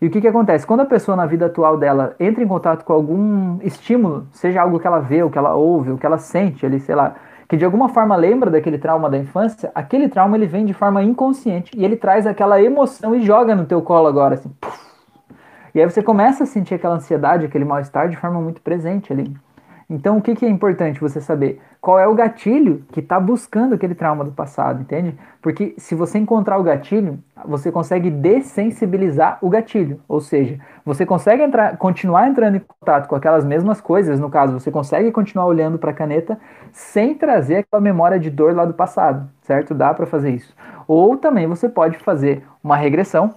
[0.03, 0.67] E o que, que acontece?
[0.67, 4.81] Quando a pessoa na vida atual dela entra em contato com algum estímulo, seja algo
[4.81, 7.15] que ela vê, o que ela ouve, o que ela sente ali, sei lá,
[7.49, 11.05] que de alguma forma lembra daquele trauma da infância, aquele trauma ele vem de forma
[11.05, 14.49] inconsciente e ele traz aquela emoção e joga no teu colo agora, assim.
[14.61, 14.77] Puff.
[15.73, 19.33] E aí você começa a sentir aquela ansiedade, aquele mal-estar de forma muito presente ali.
[19.89, 21.61] Então, o que, que é importante você saber?
[21.81, 25.17] Qual é o gatilho que está buscando aquele trauma do passado, entende?
[25.41, 30.01] Porque se você encontrar o gatilho, você consegue dessensibilizar o gatilho.
[30.09, 34.59] Ou seja, você consegue entrar, continuar entrando em contato com aquelas mesmas coisas, no caso,
[34.59, 36.39] você consegue continuar olhando para a caneta
[36.71, 39.75] sem trazer aquela memória de dor lá do passado, certo?
[39.75, 40.55] Dá para fazer isso.
[40.87, 43.35] Ou também você pode fazer uma regressão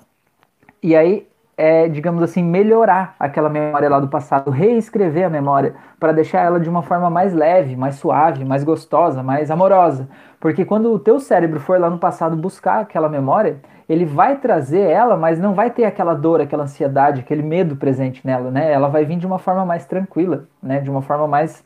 [0.82, 6.12] e aí é, digamos assim, melhorar aquela memória lá do passado, reescrever a memória para
[6.12, 10.08] deixar ela de uma forma mais leve, mais suave, mais gostosa, mais amorosa.
[10.40, 14.82] Porque quando o teu cérebro for lá no passado buscar aquela memória, ele vai trazer
[14.82, 18.72] ela, mas não vai ter aquela dor, aquela ansiedade, aquele medo presente nela, né?
[18.72, 20.80] Ela vai vir de uma forma mais tranquila, né?
[20.82, 21.64] De uma forma mais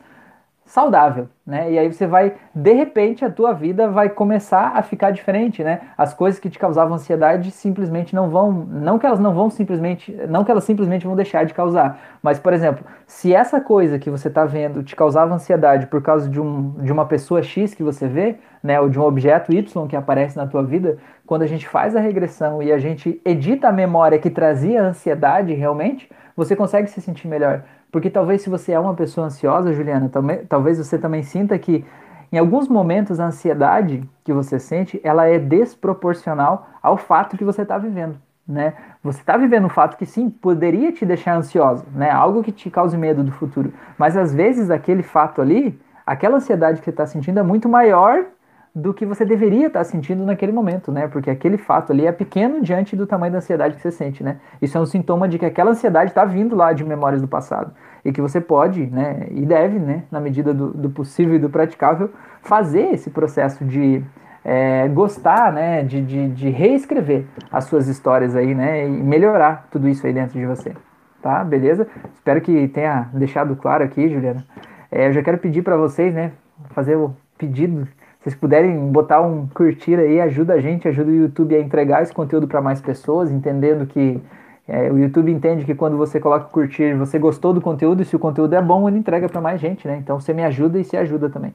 [0.70, 1.72] saudável, né?
[1.72, 5.82] E aí você vai, de repente, a tua vida vai começar a ficar diferente, né?
[5.98, 10.16] As coisas que te causavam ansiedade simplesmente não vão, não que elas não vão simplesmente,
[10.30, 14.12] não que elas simplesmente vão deixar de causar, mas por exemplo, se essa coisa que
[14.12, 17.82] você está vendo te causava ansiedade por causa de, um, de uma pessoa X que
[17.82, 21.48] você vê, né, ou de um objeto Y que aparece na tua vida, quando a
[21.48, 26.08] gente faz a regressão e a gente edita a memória que trazia ansiedade realmente,
[26.40, 27.64] você consegue se sentir melhor.
[27.92, 30.10] Porque talvez se você é uma pessoa ansiosa, Juliana,
[30.48, 31.84] talvez você também sinta que
[32.32, 37.64] em alguns momentos a ansiedade que você sente, ela é desproporcional ao fato que você
[37.64, 38.16] está vivendo,
[38.48, 38.74] né?
[39.04, 42.10] você está vivendo um fato que sim, poderia te deixar ansiosa, né?
[42.10, 43.74] Algo que te cause medo do futuro.
[43.98, 48.26] Mas às vezes aquele fato ali, aquela ansiedade que você está sentindo é muito maior
[48.74, 51.08] do que você deveria estar sentindo naquele momento, né?
[51.08, 54.40] Porque aquele fato ali é pequeno diante do tamanho da ansiedade que você sente, né?
[54.62, 57.74] Isso é um sintoma de que aquela ansiedade está vindo lá de memórias do passado
[58.06, 59.28] e que você pode, né?
[59.32, 60.04] E deve, né?
[60.12, 64.04] Na medida do, do possível e do praticável, fazer esse processo de
[64.44, 69.88] é, gostar, né, de, de, de, reescrever as suas histórias aí, né, e melhorar tudo
[69.88, 70.74] isso aí dentro de você,
[71.22, 71.44] tá?
[71.44, 71.88] Beleza?
[72.14, 74.46] Espero que tenha deixado claro aqui, Juliana.
[74.92, 76.32] É, eu já quero pedir para vocês, né,
[76.70, 77.88] fazer o pedido,
[78.20, 82.14] vocês puderem botar um curtir aí, ajuda a gente, ajuda o YouTube a entregar esse
[82.14, 84.22] conteúdo para mais pessoas, entendendo que
[84.68, 88.16] é, o YouTube entende que quando você coloca curtir, você gostou do conteúdo, e se
[88.16, 89.98] o conteúdo é bom, ele entrega para mais gente, né?
[89.98, 91.54] Então você me ajuda e se ajuda também.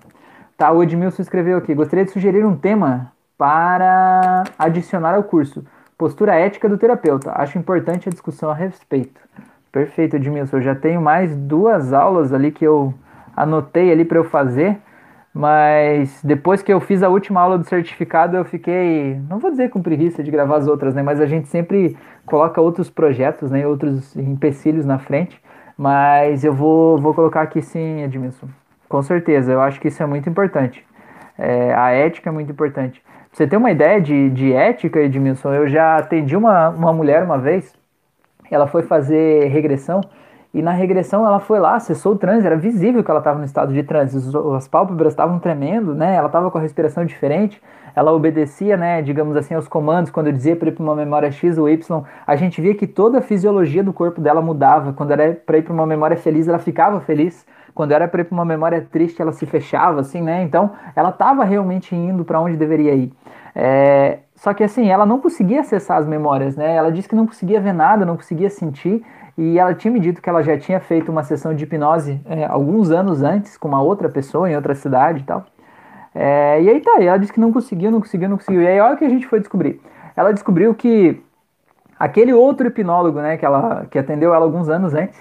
[0.57, 1.75] Tá, o Edmilson escreveu aqui.
[1.75, 5.65] Gostaria de sugerir um tema para adicionar ao curso.
[5.99, 7.33] Postura ética do terapeuta.
[7.35, 9.21] Acho importante a discussão a respeito.
[9.71, 10.57] Perfeito, Edmilson.
[10.57, 12.95] Eu já tenho mais duas aulas ali que eu
[13.37, 14.79] anotei ali para eu fazer.
[15.35, 19.69] Mas depois que eu fiz a última aula do certificado, eu fiquei, não vou dizer
[19.69, 21.03] com preguiça de gravar as outras, né?
[21.03, 23.67] Mas a gente sempre coloca outros projetos, né?
[23.67, 25.43] Outros empecilhos na frente.
[25.77, 28.47] Mas eu vou, vou colocar aqui sim, Edmilson.
[28.89, 30.87] Com certeza, eu acho que isso é muito importante.
[31.37, 33.03] É, a ética é muito importante.
[33.03, 37.25] Pra você ter uma ideia de, de ética, Edmilson, eu já atendi uma, uma mulher
[37.25, 37.75] uma vez,
[38.49, 40.01] ela foi fazer regressão,
[40.55, 43.45] e na regressão ela foi lá, acessou o transe, era visível que ela estava no
[43.45, 44.17] estado de transe,
[44.57, 46.15] as pálpebras estavam tremendo, né?
[46.15, 47.61] Ela estava com a respiração diferente,
[47.95, 51.31] ela obedecia, né, digamos assim, aos comandos, quando eu dizia para ir para uma memória
[51.31, 54.93] X ou Y, a gente via que toda a fisiologia do corpo dela mudava.
[54.93, 57.45] Quando era para ir para uma memória feliz, ela ficava feliz.
[57.75, 60.43] Quando era para ir para uma memória triste, ela se fechava, assim, né?
[60.43, 63.13] Então, ela estava realmente indo para onde deveria ir.
[63.55, 66.75] É, só que assim, ela não conseguia acessar as memórias, né?
[66.75, 69.05] Ela disse que não conseguia ver nada, não conseguia sentir.
[69.37, 72.45] E ela tinha me dito que ela já tinha feito uma sessão de hipnose é,
[72.45, 75.45] alguns anos antes, com uma outra pessoa em outra cidade e tal.
[76.15, 78.63] É, e aí tá, e ela disse que não conseguiu, não conseguiu, não conseguiu.
[78.63, 79.81] E aí olha o que a gente foi descobrir.
[80.17, 81.21] Ela descobriu que
[81.99, 85.19] aquele outro hipnólogo, né, que, ela, que atendeu ela alguns anos antes,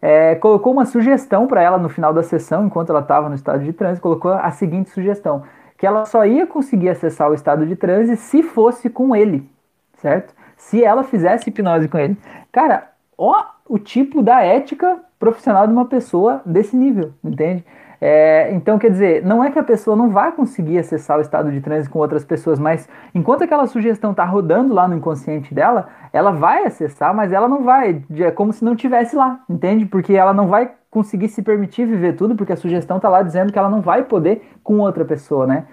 [0.00, 3.62] é, colocou uma sugestão para ela no final da sessão, enquanto ela estava no estado
[3.62, 5.44] de transe, colocou a seguinte sugestão:
[5.78, 9.48] que ela só ia conseguir acessar o estado de transe se fosse com ele,
[9.94, 10.34] certo?
[10.56, 12.16] Se ela fizesse hipnose com ele.
[12.50, 12.91] Cara,
[13.22, 17.64] ó o tipo da ética profissional de uma pessoa desse nível, entende?
[18.00, 21.52] É, então, quer dizer, não é que a pessoa não vai conseguir acessar o estado
[21.52, 25.86] de transe com outras pessoas, mas enquanto aquela sugestão está rodando lá no inconsciente dela,
[26.12, 29.86] ela vai acessar, mas ela não vai, é como se não tivesse lá, entende?
[29.86, 33.52] Porque ela não vai conseguir se permitir viver tudo, porque a sugestão está lá dizendo
[33.52, 35.66] que ela não vai poder com outra pessoa, né?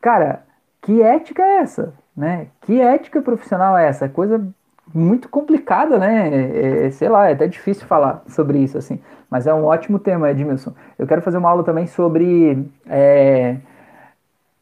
[0.00, 0.42] Cara,
[0.82, 2.48] que ética é essa, né?
[2.62, 4.08] Que ética profissional é essa?
[4.08, 4.44] Coisa
[4.94, 6.28] muito complicada, né?
[6.28, 9.00] É, é, sei lá, é até difícil falar sobre isso, assim.
[9.30, 10.72] Mas é um ótimo tema, Edmilson.
[10.98, 13.56] Eu quero fazer uma aula também sobre é,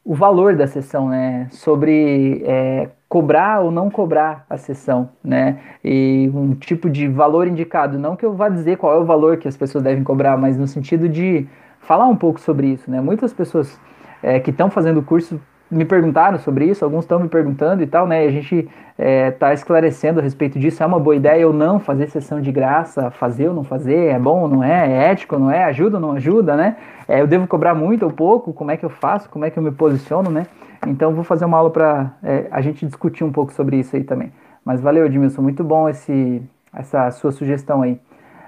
[0.03, 1.47] o valor da sessão, né?
[1.51, 5.59] Sobre é, cobrar ou não cobrar a sessão, né?
[5.83, 7.97] E um tipo de valor indicado.
[7.99, 10.57] Não que eu vá dizer qual é o valor que as pessoas devem cobrar, mas
[10.57, 11.47] no sentido de
[11.79, 12.99] falar um pouco sobre isso, né?
[12.99, 13.79] Muitas pessoas
[14.21, 17.87] é, que estão fazendo o curso me perguntaram sobre isso, alguns estão me perguntando e
[17.87, 18.25] tal, né?
[18.25, 20.81] E a gente está é, esclarecendo a respeito disso.
[20.81, 24.19] É uma boa ideia ou não fazer sessão de graça, fazer ou não fazer, é
[24.19, 26.77] bom ou não é, é ético ou não é, ajuda ou não ajuda, né?
[27.07, 29.57] É, eu devo cobrar muito ou pouco, como é que eu faço, como é que
[29.57, 30.45] eu me posiciono, né?
[30.87, 34.03] Então vou fazer uma aula para é, a gente discutir um pouco sobre isso aí
[34.03, 34.31] também.
[34.63, 36.41] Mas valeu, Edmilson, muito bom esse,
[36.73, 37.99] essa sua sugestão aí.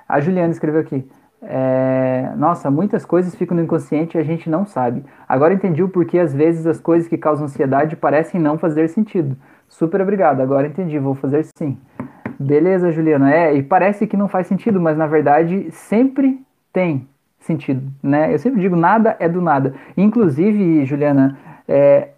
[0.08, 1.08] A Juliana escreveu aqui.
[1.42, 5.04] É, nossa, muitas coisas ficam no inconsciente e a gente não sabe.
[5.28, 9.38] Agora entendi o porquê às vezes as coisas que causam ansiedade parecem não fazer sentido.
[9.68, 11.78] Super obrigado, agora entendi, vou fazer sim.
[12.40, 13.34] Beleza, Juliana.
[13.34, 16.40] É, e parece que não faz sentido, mas na verdade sempre
[16.72, 17.08] tem
[17.40, 18.34] sentido, né?
[18.34, 19.74] Eu sempre digo nada é do nada.
[19.96, 22.10] Inclusive, Juliana, é,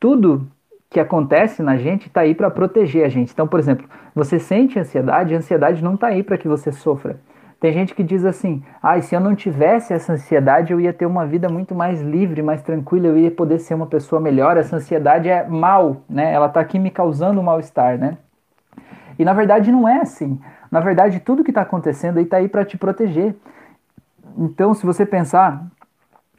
[0.00, 0.46] tudo
[0.90, 3.32] que acontece na gente está aí para proteger a gente.
[3.32, 7.20] Então, por exemplo, você sente ansiedade, a ansiedade não está aí para que você sofra.
[7.60, 11.06] Tem gente que diz assim: ah, se eu não tivesse essa ansiedade, eu ia ter
[11.06, 14.56] uma vida muito mais livre, mais tranquila, eu ia poder ser uma pessoa melhor.
[14.56, 16.32] Essa ansiedade é mal, né?
[16.32, 18.16] Ela está aqui me causando mal-estar, né?
[19.18, 20.40] E na verdade não é assim.
[20.70, 23.34] Na verdade, tudo que está acontecendo aí está aí para te proteger.
[24.36, 25.66] Então, se você pensar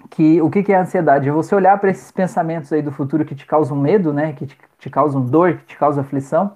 [0.10, 1.28] que o que, que é a ansiedade?
[1.28, 4.32] É você olhar para esses pensamentos aí do futuro que te causam medo, né?
[4.32, 6.54] Que te, te causam dor, que te causam aflição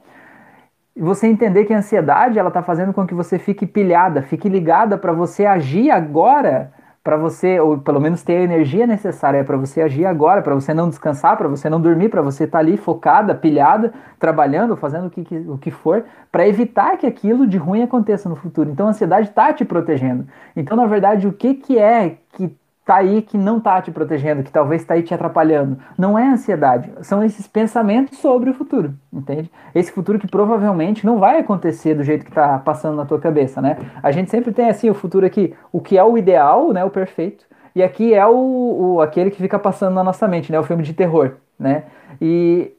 [0.95, 4.97] você entender que a ansiedade ela está fazendo com que você fique pilhada, fique ligada
[4.97, 6.71] para você agir agora
[7.03, 10.73] para você, ou pelo menos ter a energia necessária para você agir agora, para você
[10.73, 15.07] não descansar, para você não dormir, para você estar tá ali focada, pilhada, trabalhando, fazendo
[15.07, 18.69] o que, o que for, para evitar que aquilo de ruim aconteça no futuro.
[18.69, 20.25] Então a ansiedade está te protegendo.
[20.55, 24.43] Então, na verdade, o que, que é que tá aí que não tá te protegendo,
[24.43, 25.77] que talvez está aí te atrapalhando.
[25.97, 29.49] Não é ansiedade, são esses pensamentos sobre o futuro, entende?
[29.73, 33.61] Esse futuro que provavelmente não vai acontecer do jeito que tá passando na tua cabeça,
[33.61, 33.77] né?
[34.01, 36.89] A gente sempre tem assim o futuro aqui, o que é o ideal, né, o
[36.89, 40.63] perfeito, e aqui é o, o aquele que fica passando na nossa mente, né, o
[40.63, 41.85] filme de terror, né?
[42.21, 42.71] E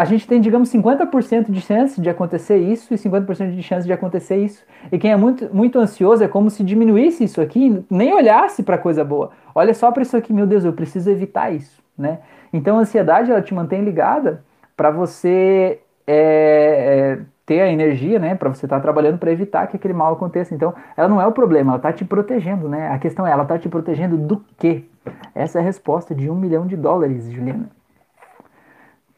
[0.00, 3.92] a gente tem, digamos, 50% de chance de acontecer isso e 50% de chance de
[3.92, 4.64] acontecer isso.
[4.90, 8.78] E quem é muito, muito ansioso é como se diminuísse isso aqui, nem olhasse para
[8.78, 9.30] coisa boa.
[9.54, 12.20] Olha só para isso aqui, meu Deus, eu preciso evitar isso, né?
[12.50, 14.42] Então a ansiedade ela te mantém ligada
[14.74, 18.34] para você é, é, ter a energia, né?
[18.34, 20.54] Para você estar tá trabalhando para evitar que aquele mal aconteça.
[20.54, 22.88] Então ela não é o problema, ela está te protegendo, né?
[22.88, 24.86] A questão é, ela está te protegendo do quê?
[25.34, 27.68] Essa é a resposta de um milhão de dólares, Juliana.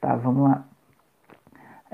[0.01, 0.72] Tá, vamos lá.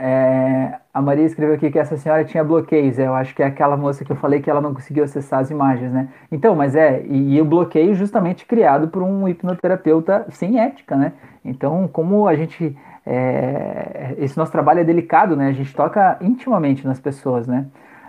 [0.01, 3.01] É, a Maria escreveu aqui que essa senhora tinha bloqueios.
[3.01, 5.51] Eu acho que é aquela moça que eu falei que ela não conseguiu acessar as
[5.51, 6.09] imagens, né?
[6.31, 11.15] Então, mas é, e, e o bloqueio justamente criado por um hipnoterapeuta sem ética, né?
[11.45, 12.77] Então, como a gente.
[13.05, 15.49] É, esse nosso trabalho é delicado, né?
[15.49, 17.67] A gente toca intimamente nas pessoas, né?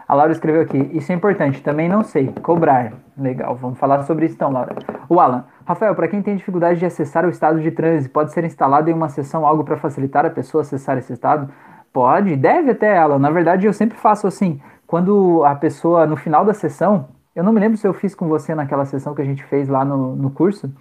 [0.08, 2.93] A Laura escreveu aqui, isso é importante, também não sei, cobrar.
[3.15, 4.75] Legal, vamos falar sobre isso então, Laura.
[5.08, 8.43] O Alan, Rafael, para quem tem dificuldade de acessar o estado de transe, pode ser
[8.43, 11.47] instalado em uma sessão algo para facilitar a pessoa acessar esse estado?
[11.91, 13.17] Pode, deve até ela.
[13.17, 14.62] Na verdade, eu sempre faço assim.
[14.86, 18.28] Quando a pessoa, no final da sessão, eu não me lembro se eu fiz com
[18.28, 20.71] você naquela sessão que a gente fez lá no, no curso,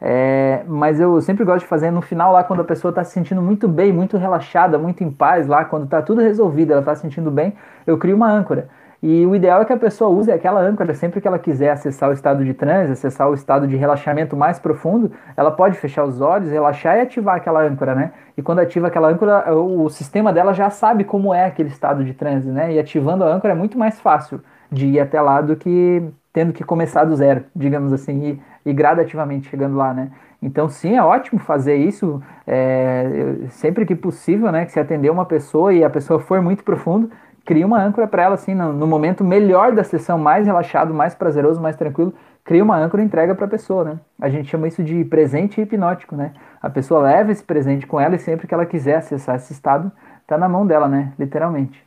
[0.00, 3.12] é, mas eu sempre gosto de fazer no final lá, quando a pessoa está se
[3.12, 6.94] sentindo muito bem, muito relaxada, muito em paz lá, quando está tudo resolvido, ela está
[6.94, 7.54] se sentindo bem,
[7.86, 8.68] eu crio uma âncora.
[9.00, 12.10] E o ideal é que a pessoa use aquela âncora sempre que ela quiser acessar
[12.10, 16.20] o estado de transe, acessar o estado de relaxamento mais profundo, ela pode fechar os
[16.20, 18.12] olhos, relaxar e ativar aquela âncora, né?
[18.36, 22.12] E quando ativa aquela âncora, o sistema dela já sabe como é aquele estado de
[22.12, 22.72] transe, né?
[22.72, 26.52] E ativando a âncora é muito mais fácil de ir até lá do que tendo
[26.52, 30.10] que começar do zero, digamos assim, e, e gradativamente chegando lá, né?
[30.40, 34.64] Então, sim, é ótimo fazer isso é, sempre que possível, né?
[34.64, 37.10] Que se atender uma pessoa e a pessoa for muito profundo,
[37.48, 41.14] cria uma âncora para ela, assim, no, no, momento melhor da sessão, mais relaxado, mais
[41.14, 42.12] prazeroso, mais tranquilo,
[42.44, 43.98] cria uma âncora e entrega para a pessoa, né?
[44.20, 46.32] A gente chama isso de presente hipnótico, né?
[46.60, 49.90] A pessoa leva esse presente com ela e sempre que ela quiser acessar esse estado,
[50.26, 51.14] tá na mão dela, né?
[51.18, 51.82] Literalmente.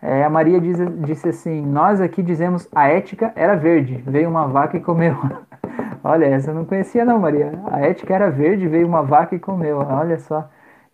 [0.00, 4.46] É, a Maria diz, disse assim: Nós aqui dizemos a ética era verde, veio uma
[4.46, 5.14] vaca e comeu.
[6.02, 7.52] Olha, essa eu não conhecia, não, Maria.
[7.70, 9.76] A ética era verde, veio uma vaca e comeu.
[9.78, 10.48] Olha só.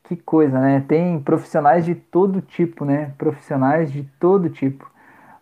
[0.09, 0.83] Que coisa, né?
[0.89, 3.13] Tem profissionais de todo tipo, né?
[3.19, 4.91] Profissionais de todo tipo.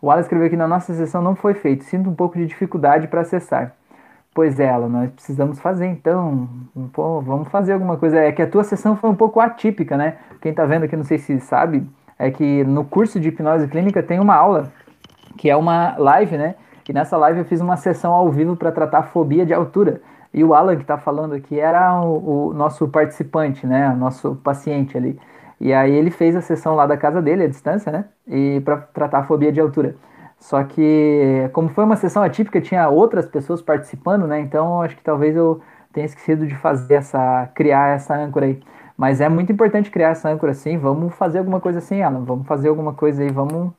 [0.03, 1.85] O Alan escreveu aqui na nossa sessão não foi feito.
[1.85, 3.77] Sinto um pouco de dificuldade para acessar.
[4.35, 6.49] Pois é, Alan, nós precisamos fazer então.
[6.93, 8.19] Pô, vamos fazer alguma coisa.
[8.19, 10.17] É que a tua sessão foi um pouco atípica, né?
[10.41, 14.03] Quem tá vendo aqui, não sei se sabe, é que no curso de hipnose clínica
[14.03, 14.73] tem uma aula
[15.39, 16.57] que é uma live, né?
[16.89, 20.01] E nessa live eu fiz uma sessão ao vivo para tratar fobia de altura.
[20.37, 23.89] E o Alan que está falando aqui era o, o, nosso participante, né?
[23.95, 25.19] Nosso paciente ali.
[25.59, 28.05] E aí ele fez a sessão lá da casa dele, à distância, né?
[28.29, 29.97] E para tratar a fobia de altura.
[30.39, 34.39] Só que, como foi uma sessão atípica, tinha outras pessoas participando, né?
[34.41, 38.61] Então acho que talvez eu tenha esquecido de fazer essa, criar essa âncora aí.
[38.97, 40.77] Mas é muito importante criar essa âncora assim.
[40.79, 42.25] Vamos fazer alguma coisa assim, Alan.
[42.25, 43.31] Vamos fazer alguma coisa aí.
[43.31, 43.73] Vamos,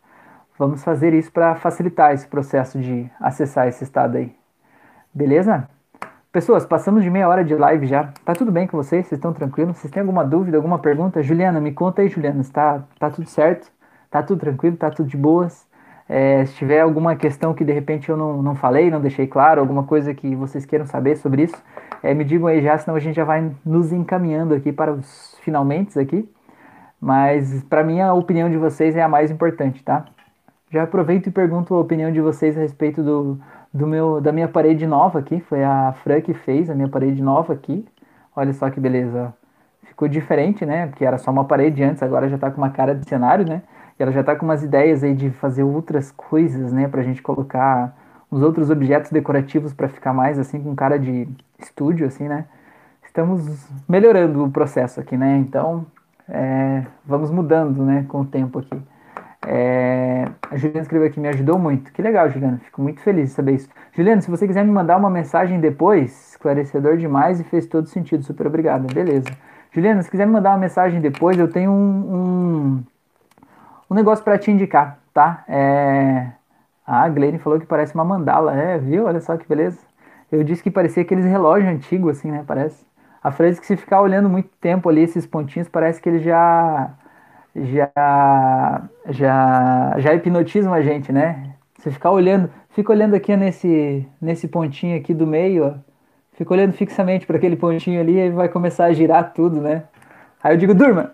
[0.58, 4.36] vamos fazer isso para facilitar esse processo de acessar esse estado aí.
[5.14, 5.70] Beleza?
[6.32, 8.12] Pessoas, passamos de meia hora de live já.
[8.26, 9.08] Tá tudo bem com vocês?
[9.08, 9.78] Vocês estão tranquilos?
[9.78, 11.24] Vocês têm alguma dúvida, alguma pergunta?
[11.24, 12.42] Juliana, me conta aí, Juliana.
[12.42, 13.72] Está tá tudo certo?
[14.12, 14.76] Tá tudo tranquilo?
[14.76, 15.66] Tá tudo de boas?
[16.08, 19.60] É, se tiver alguma questão que de repente eu não, não falei, não deixei claro,
[19.62, 21.62] alguma coisa que vocês queiram saber sobre isso,
[22.02, 25.38] é, me digam aí já, senão a gente já vai nos encaminhando aqui para os
[25.42, 26.30] finalmente aqui.
[27.00, 30.06] Mas para mim a opinião de vocês é a mais importante, tá?
[30.70, 33.40] Já aproveito e pergunto a opinião de vocês a respeito do,
[33.74, 35.40] do meu, da minha parede nova aqui.
[35.42, 37.86] Foi a Fran que fez a minha parede nova aqui.
[38.36, 39.34] Olha só que beleza.
[39.84, 40.88] Ficou diferente, né?
[40.88, 43.62] Porque era só uma parede antes, agora já tá com uma cara de cenário, né?
[44.00, 46.88] E ela já tá com umas ideias aí de fazer outras coisas, né?
[46.88, 47.96] Pra gente colocar
[48.32, 51.28] uns outros objetos decorativos para ficar mais assim com cara de
[51.60, 52.46] estúdio, assim, né?
[53.04, 55.38] Estamos melhorando o processo aqui, né?
[55.38, 55.86] Então,
[56.30, 58.80] é, vamos mudando, né, com o tempo aqui.
[59.50, 61.94] É, a Juliana escreveu aqui, me ajudou muito.
[61.94, 62.60] Que legal, Juliana.
[62.66, 63.70] Fico muito feliz de saber isso.
[63.94, 68.24] Juliana, se você quiser me mandar uma mensagem depois, esclarecedor demais e fez todo sentido.
[68.24, 68.94] Super obrigado.
[68.94, 69.30] Beleza.
[69.72, 72.84] Juliana, se quiser me mandar uma mensagem depois, eu tenho um, um,
[73.90, 75.46] um negócio para te indicar, tá?
[75.48, 76.28] É,
[76.86, 78.54] a Glenn falou que parece uma mandala.
[78.54, 79.06] É, viu?
[79.06, 79.80] Olha só que beleza.
[80.30, 82.44] Eu disse que parecia aqueles relógios antigos, assim, né?
[82.46, 82.86] Parece.
[83.24, 86.20] A Fran disse que se ficar olhando muito tempo ali esses pontinhos, parece que ele
[86.20, 86.92] já.
[87.66, 88.90] Já.
[89.10, 89.96] Já.
[89.98, 91.56] Já hipnotizam a gente, né?
[91.78, 92.50] Você ficar olhando.
[92.70, 95.74] Fica olhando aqui nesse, nesse pontinho aqui do meio, ó.
[96.34, 99.84] Fica olhando fixamente para aquele pontinho ali e vai começar a girar tudo, né?
[100.44, 101.12] Aí eu digo, durma!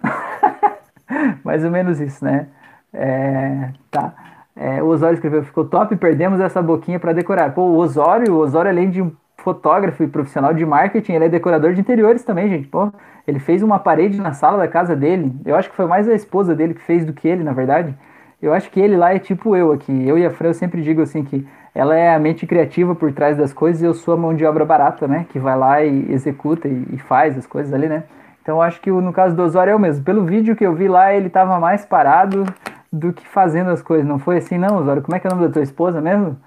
[1.44, 2.48] Mais ou menos isso, né?
[2.94, 4.14] É, tá.
[4.56, 7.54] É, o Osório escreveu, ficou top, perdemos essa boquinha para decorar.
[7.54, 9.12] Pô, o Osório, o Osório, além de um
[9.44, 12.68] fotógrafo e profissional de marketing, ele é decorador de interiores também, gente.
[12.68, 12.92] Pô,
[13.28, 15.34] ele fez uma parede na sala da casa dele.
[15.46, 17.94] Eu acho que foi mais a esposa dele que fez do que ele, na verdade.
[18.42, 20.08] Eu acho que ele lá é tipo eu aqui.
[20.08, 23.12] Eu e a Fran, eu sempre digo assim que ela é a mente criativa por
[23.12, 25.26] trás das coisas e eu sou a mão de obra barata, né?
[25.30, 28.04] Que vai lá e executa e, faz as coisas ali, né?
[28.42, 30.04] Então eu acho que no caso do Osório é o mesmo.
[30.04, 32.46] Pelo vídeo que eu vi lá, ele tava mais parado
[32.92, 34.06] do que fazendo as coisas.
[34.06, 35.02] Não foi assim, não, Osório?
[35.02, 36.38] Como é que é o nome da tua esposa mesmo?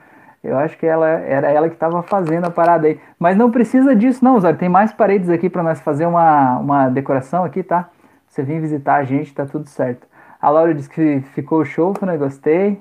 [0.46, 3.00] Eu acho que ela era ela que estava fazendo a parada aí.
[3.18, 4.58] Mas não precisa disso, não, Osório.
[4.58, 7.88] Tem mais paredes aqui para nós fazer uma, uma decoração aqui, tá?
[8.28, 10.06] Você vir visitar a gente, tá tudo certo.
[10.40, 12.16] A Laura disse que ficou show, né?
[12.16, 12.80] Gostei.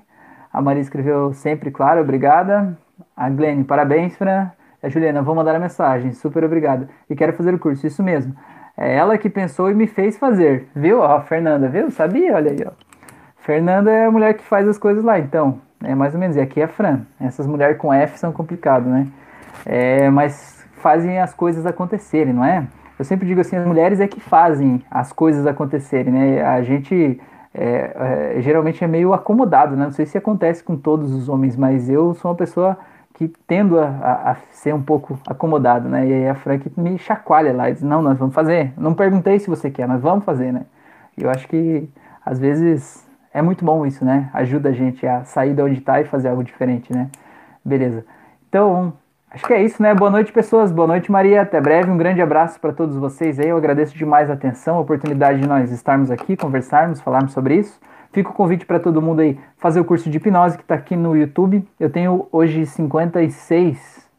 [0.54, 2.78] A Maria escreveu sempre, claro, obrigada.
[3.18, 4.52] A Glenn, parabéns, Fran.
[4.82, 6.88] A Juliana, vou mandar a mensagem, super obrigada.
[7.10, 8.36] E quero fazer o curso, isso mesmo.
[8.78, 11.00] É ela que pensou e me fez fazer, viu?
[11.00, 11.90] Ó, a Fernanda, viu?
[11.90, 12.36] Sabia?
[12.36, 12.72] Olha aí, ó.
[13.38, 15.60] Fernanda é a mulher que faz as coisas lá, então.
[15.84, 16.36] É mais ou menos.
[16.36, 17.02] E aqui é Fran.
[17.20, 19.08] Essas mulheres com F são complicadas, né?
[19.66, 22.66] É, mas fazem as coisas acontecerem, não é?
[22.98, 26.42] Eu sempre digo assim, as mulheres é que fazem as coisas acontecerem, né?
[26.44, 27.20] A gente
[27.54, 29.86] é, é, geralmente é meio acomodado, né?
[29.86, 32.78] Não sei se acontece com todos os homens, mas eu sou uma pessoa
[33.14, 36.06] que tendo a, a, a ser um pouco acomodado, né?
[36.06, 38.74] E aí a Frank me chacoalha lá e diz, não, nós vamos fazer.
[38.78, 40.66] Não perguntei se você quer, nós vamos fazer, né?
[41.18, 41.90] Eu acho que
[42.26, 43.05] às vezes
[43.36, 44.30] é muito bom isso, né?
[44.34, 47.10] Ajuda a gente a sair de onde está e fazer algo diferente, né?
[47.66, 48.06] Beleza.
[48.48, 48.94] Então,
[49.30, 49.94] acho que é isso, né?
[49.94, 50.72] Boa noite, pessoas.
[50.72, 51.42] Boa noite, Maria.
[51.42, 51.92] Até breve.
[51.92, 53.50] Um grande abraço para todos vocês aí.
[53.50, 57.78] Eu agradeço demais a atenção, a oportunidade de nós estarmos aqui, conversarmos, falarmos sobre isso.
[58.14, 60.96] Fica o convite para todo mundo aí fazer o curso de hipnose que está aqui
[60.96, 61.68] no YouTube.
[61.78, 64.10] Eu tenho hoje 56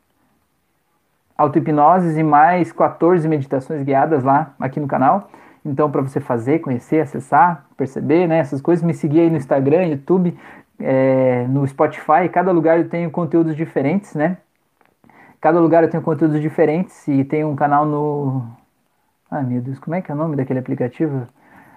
[1.39, 5.31] auto-hipnoses e mais 14 meditações guiadas lá aqui no canal.
[5.67, 9.87] Então, para você fazer, conhecer, acessar, perceber, né, essas coisas, me seguir aí no Instagram,
[9.87, 10.39] YouTube,
[10.79, 12.29] é, no Spotify.
[12.33, 14.39] Cada lugar eu tenho conteúdos diferentes, né?
[15.41, 18.47] Cada lugar eu tenho conteúdos diferentes e tem um canal no.
[19.31, 21.27] Ai meu Deus, como é que é o nome daquele aplicativo?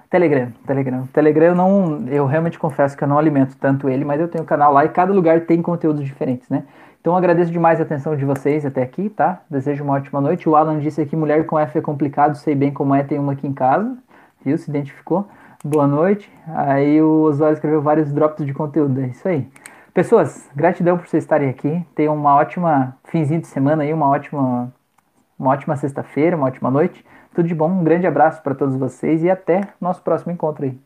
[0.09, 1.07] Telegram, Telegram.
[1.07, 4.43] Telegram eu não, eu realmente confesso que eu não alimento tanto ele, mas eu tenho
[4.43, 6.63] um canal lá e cada lugar tem conteúdos diferentes, né?
[7.01, 9.41] Então agradeço demais a atenção de vocês até aqui, tá?
[9.49, 10.49] Desejo uma ótima noite.
[10.49, 13.33] O Alan disse aqui, mulher com F é complicado, sei bem como é, tem uma
[13.33, 13.97] aqui em casa,
[14.43, 14.57] viu?
[14.57, 15.27] Se identificou.
[15.63, 16.31] Boa noite.
[16.47, 19.47] Aí o Oswaldo escreveu vários drops de conteúdo, é isso aí.
[19.93, 21.85] Pessoas, gratidão por vocês estarem aqui.
[21.95, 24.71] Tenham uma ótima finzinho de semana aí, uma ótima,
[25.37, 27.05] uma ótima sexta-feira, uma ótima noite.
[27.33, 30.77] Tudo de bom, um grande abraço para todos vocês e até nosso próximo encontro aí.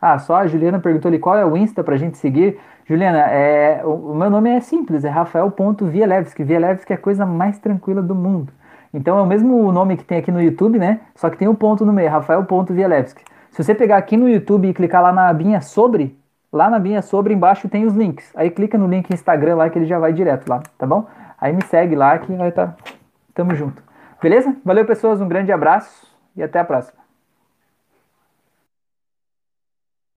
[0.00, 2.58] Ah, só a Juliana perguntou ali qual é o Insta pra gente seguir.
[2.90, 6.42] Juliana, é, o, o meu nome é simples, é Rafael.Vielewski.
[6.42, 8.52] Vielewski é a coisa mais tranquila do mundo.
[8.92, 10.98] Então é o mesmo nome que tem aqui no YouTube, né?
[11.14, 13.22] Só que tem um ponto no meio, Rafael.Vielewski.
[13.52, 16.18] Se você pegar aqui no YouTube e clicar lá na abinha sobre,
[16.52, 18.32] lá na abinha sobre embaixo tem os links.
[18.34, 21.06] Aí clica no link Instagram lá que ele já vai direto lá, tá bom?
[21.40, 22.66] Aí me segue lá que vai estar.
[22.72, 22.76] Tá...
[23.34, 23.80] Tamo junto.
[24.20, 24.52] Beleza?
[24.64, 25.20] Valeu, pessoas.
[25.20, 26.99] Um grande abraço e até a próxima.